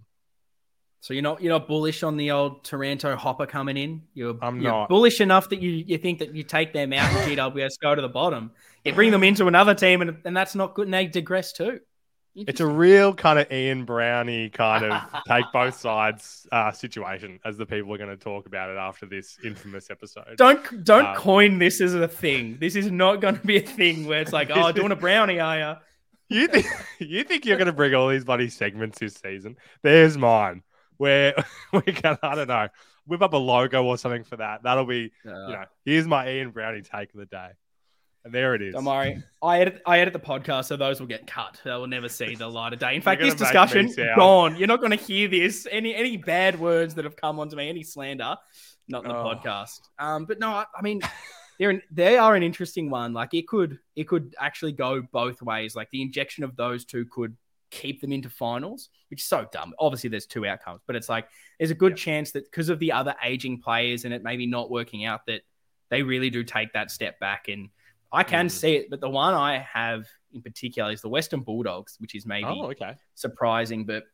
[1.00, 4.02] So you're not you're not bullish on the old Taranto Hopper coming in.
[4.14, 4.88] You're, I'm you're not.
[4.88, 8.00] bullish enough that you, you think that you take them out and GWS go to
[8.00, 8.52] the bottom.
[8.84, 11.80] You bring them into another team and, and that's not good and they digress too.
[12.34, 17.58] It's a real kind of Ian Brownie kind of take both sides uh, situation, as
[17.58, 20.36] the people are going to talk about it after this infamous episode.
[20.36, 22.56] Don't don't Uh, coin this as a thing.
[22.58, 25.40] This is not going to be a thing where it's like, oh, doing a brownie,
[25.40, 25.58] are
[26.30, 26.38] you?
[26.40, 26.66] You think
[26.98, 29.56] you think you're going to bring all these bloody segments this season?
[29.82, 30.62] There's mine.
[30.96, 31.34] Where
[31.72, 32.68] we can, I don't know,
[33.06, 34.62] whip up a logo or something for that.
[34.62, 37.48] That'll be, you know, here's my Ian Brownie take of the day,
[38.24, 38.74] there it is.
[38.74, 39.22] Don't worry.
[39.42, 41.60] I edit I edit the podcast, so those will get cut.
[41.64, 42.94] They will never see the light of day.
[42.94, 44.56] In fact, this gonna make me discussion gone.
[44.56, 45.66] You're not going to hear this.
[45.70, 48.36] Any any bad words that have come onto me, any slander,
[48.88, 49.24] not in the Oh.
[49.34, 49.80] podcast.
[49.98, 51.00] Um, but no, I, I mean,
[51.58, 53.12] they're an, they are an interesting one.
[53.12, 55.74] Like it could it could actually go both ways.
[55.74, 57.36] Like the injection of those two could
[57.72, 59.72] keep them into finals, which is so dumb.
[59.78, 61.26] Obviously, there's two outcomes, but it's like
[61.58, 62.04] there's a good Yeah.
[62.04, 65.40] chance that because of the other aging players and it maybe not working out, that
[65.90, 67.48] they really do take that step back.
[67.48, 67.68] And
[68.12, 68.50] I can Mm.
[68.50, 72.26] see it, but the one I have in particular is the Western Bulldogs, which is
[72.26, 72.94] maybe Oh, okay.
[73.14, 74.04] surprising, but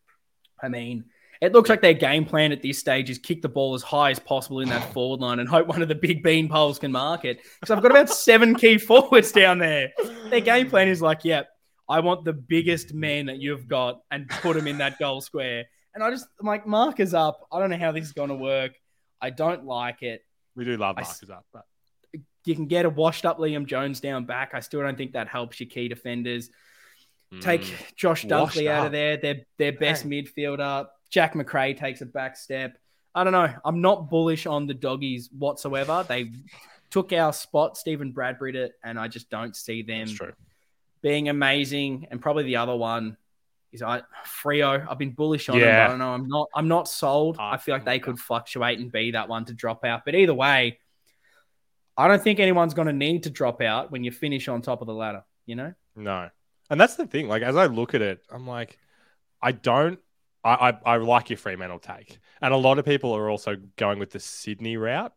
[0.62, 1.05] I mean,
[1.40, 4.11] it looks like their game plan at this stage is kick the ball as high
[4.11, 6.90] as possible in that forward line and hope one of the big bean poles can
[6.90, 7.40] mark it.
[7.61, 9.92] Because I've got about seven key forwards down there.
[10.30, 11.49] Their game plan is like, yep,
[11.88, 15.64] I want the biggest men that you've got and put them in that goal square.
[15.94, 17.46] And I just, I'm like, markers up.
[17.53, 18.72] I don't know how this is going to work.
[19.20, 20.22] I don't like it.
[20.57, 21.62] We do love I markers up, but
[22.49, 24.53] you can get a washed up Liam Jones down back.
[24.55, 26.51] I still don't think that helps your key defenders.
[27.40, 27.94] Take Mm.
[27.94, 28.86] Josh Washed Dunkley out up.
[28.86, 29.16] of there.
[29.18, 30.12] Their their best Dang.
[30.24, 30.88] midfielder.
[31.11, 32.78] Jack Macrae takes a back step.
[33.14, 33.53] I don't know.
[33.64, 36.05] I'm not bullish on the doggies whatsoever.
[36.09, 36.30] They
[36.90, 40.09] took our spot, Stephen Bradbury, it, and I just don't see them
[41.03, 42.07] being amazing.
[42.11, 43.18] And probably the other one
[43.72, 44.86] is I Freo.
[44.88, 45.68] I've been bullish on them.
[45.68, 45.80] Yeah.
[45.80, 46.14] But I don't know.
[46.14, 46.49] I'm not.
[46.55, 47.36] I'm not sold.
[47.38, 50.07] Ah, I feel like they could fluctuate and be that one to drop out.
[50.07, 50.78] But either way,
[51.99, 54.80] I don't think anyone's going to need to drop out when you finish on top
[54.80, 55.24] of the ladder.
[55.46, 55.74] You know.
[55.96, 56.30] No.
[56.70, 57.28] And that's the thing.
[57.28, 58.78] Like, as I look at it, I'm like,
[59.42, 59.99] I don't.
[60.44, 62.18] I, I, I like your Fremantle take.
[62.40, 65.12] And a lot of people are also going with the Sydney route.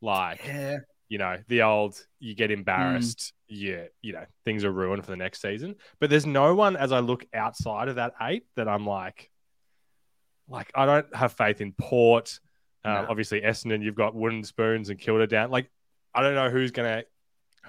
[0.00, 0.78] Like, Yeah.
[1.08, 5.16] you know, the old you get embarrassed, yeah, you know, things are ruined for the
[5.16, 5.76] next season.
[6.00, 9.30] But there's no one as I look outside of that eight that I'm like,
[10.48, 12.40] like I don't have faith in Port.
[12.84, 13.06] Uh, No.
[13.10, 15.50] Obviously, Essendon, you've got wooden spoons and Kilda down.
[15.50, 15.70] Like,
[16.16, 17.04] I don't know who's gonna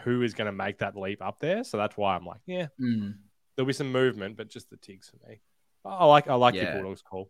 [0.04, 1.64] who is gonna make that leap up there.
[1.64, 3.16] So that's why I'm like, yeah, Mm.
[3.56, 5.40] there'll be some movement, but just the tigs for me.
[5.86, 6.64] I like I like Yeah.
[6.64, 7.30] your Bulldogs call.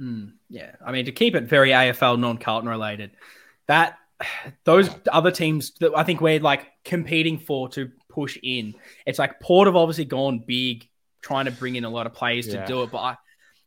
[0.00, 3.12] Mm, yeah, I mean to keep it very AFL non-Carlton related,
[3.66, 3.98] that
[4.64, 8.74] those other teams that I think we're like competing for to push in.
[9.06, 10.88] It's like Port have obviously gone big,
[11.22, 12.60] trying to bring in a lot of players Yeah.
[12.62, 12.90] to do it.
[12.90, 13.16] But I,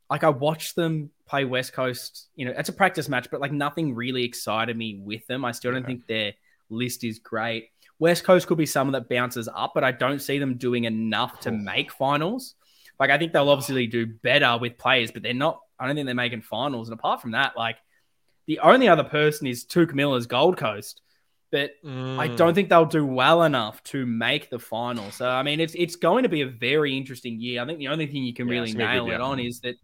[0.09, 2.29] like I watched them play West Coast.
[2.36, 5.43] You know, it's a practice match, but like nothing really excited me with them.
[5.45, 5.93] I still don't Okay.
[5.93, 6.33] think their
[6.70, 7.70] list is great.
[7.99, 11.39] West Coast could be someone that bounces up, but I don't see them doing enough
[11.41, 12.55] to make finals.
[12.99, 15.61] Like I think they'll obviously do better with players, but they're not.
[15.80, 16.89] I don't think they're making finals.
[16.89, 17.78] And apart from that, like
[18.47, 21.01] the only other person is Touk Miller's Gold Coast,
[21.51, 21.72] but
[22.18, 22.38] I Mm.
[22.38, 25.11] don't think they'll do well enough to make the final.
[25.11, 27.61] So I mean, it's it's going to be a very interesting year.
[27.61, 29.22] I think the only thing you can Yeah, really it's gonna be a nail it
[29.22, 29.76] on is that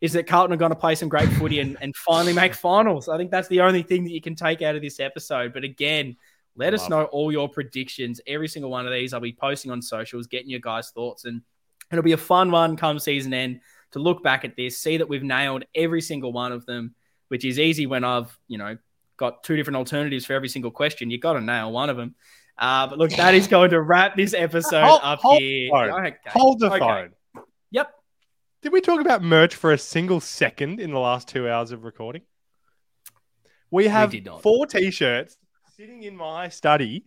[0.00, 3.08] is that Carlton are going to play some great footy and, and finally make finals.
[3.08, 5.52] I think that's the only thing that you can take out of this episode.
[5.52, 6.16] But again,
[6.56, 8.20] let us Love know all your predictions.
[8.26, 11.42] Every single one of these, I'll be posting on socials, getting your guys' thoughts, and
[11.90, 13.60] it'll be a fun one come season end
[13.92, 16.94] to look back at this, see that we've nailed every single one of them,
[17.28, 18.76] which is easy when I've you know
[19.16, 21.10] got two different alternatives for every single question.
[21.10, 22.14] You got to nail one of them.
[22.56, 25.70] Uh, but look, that is going to wrap this episode Hold- up hold here.
[25.72, 25.94] the.
[25.94, 26.16] Okay.
[26.28, 26.78] Hold the Okay.
[26.78, 27.12] phone.
[28.60, 31.84] Did we talk about merch for a single second in the last two hours of
[31.84, 32.22] recording?
[33.70, 34.42] We have not.
[34.42, 35.36] four t-shirts
[35.76, 37.04] sitting in my study,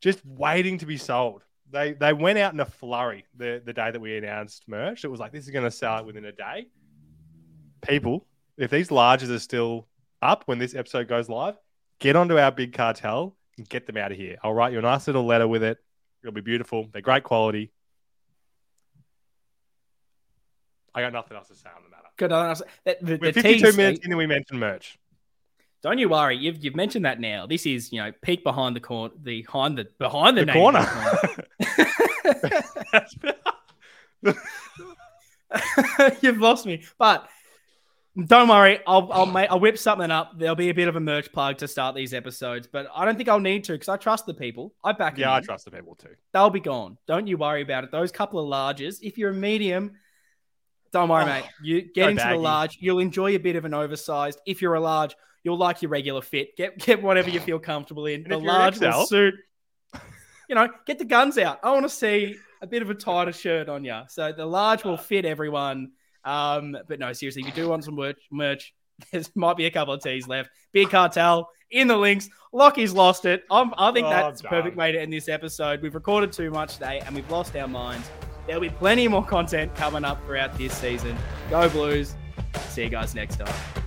[0.00, 1.42] just waiting to be sold.
[1.72, 5.04] They they went out in a flurry the, the day that we announced merch.
[5.04, 6.68] It was like this is going to sell within a day.
[7.80, 8.24] People,
[8.56, 9.88] if these larges are still
[10.22, 11.56] up when this episode goes live,
[11.98, 14.36] get onto our big cartel and get them out of here.
[14.44, 15.78] I'll write you a nice little letter with it.
[16.22, 16.88] It'll be beautiful.
[16.92, 17.72] They're great quality.
[20.96, 22.08] I got nothing else to say on the matter.
[22.16, 22.32] Good.
[22.32, 24.98] I was- The, the, We're the 52 tease- minutes in and we mentioned merch.
[25.82, 26.36] Don't you worry.
[26.36, 27.46] You've you've mentioned that now.
[27.46, 30.54] This is you know peek behind the corner, the behind the behind the, The name
[30.54, 30.84] corner.
[30.84, 31.44] corner.
[36.22, 37.28] You've lost me, but
[38.26, 38.80] don't worry.
[38.86, 40.38] I'll I'll make I'll whip something up.
[40.38, 43.16] There'll be a bit of a merch plug to start these episodes, but I don't
[43.16, 44.74] think I'll need to because I trust the people.
[44.82, 45.44] I back them yeah, I in.
[45.44, 46.14] trust the people too.
[46.32, 46.98] They'll be gone.
[47.06, 47.92] Don't you worry about it.
[47.92, 48.98] Those couple of larges.
[49.02, 49.92] If you're a medium,
[50.96, 51.44] don't worry, Oh, mate.
[51.62, 52.78] You get into the large.
[52.80, 54.40] You'll enjoy a bit of an oversized.
[54.46, 56.56] If you're a large, you'll like your regular fit.
[56.56, 58.22] Get get whatever you feel comfortable in.
[58.22, 59.34] And the large will suit.
[60.48, 61.58] You know, get the guns out.
[61.62, 64.00] I want to see a bit of a tighter shirt on you.
[64.08, 65.90] So the large will fit everyone.
[66.24, 68.72] Um, but no, seriously, if you do want some merch, merch,
[69.12, 70.50] there might be a couple of tees left.
[70.72, 72.28] Big cartel in the links.
[72.52, 73.42] Lockie's lost it.
[73.50, 75.82] I'm, I think Oh, that's perfect way to end this episode.
[75.82, 78.08] We've recorded too much today and we've lost our minds.
[78.46, 81.16] There'll be plenty more content coming up throughout this season.
[81.50, 82.14] Go Blues.
[82.68, 83.84] See you guys next time.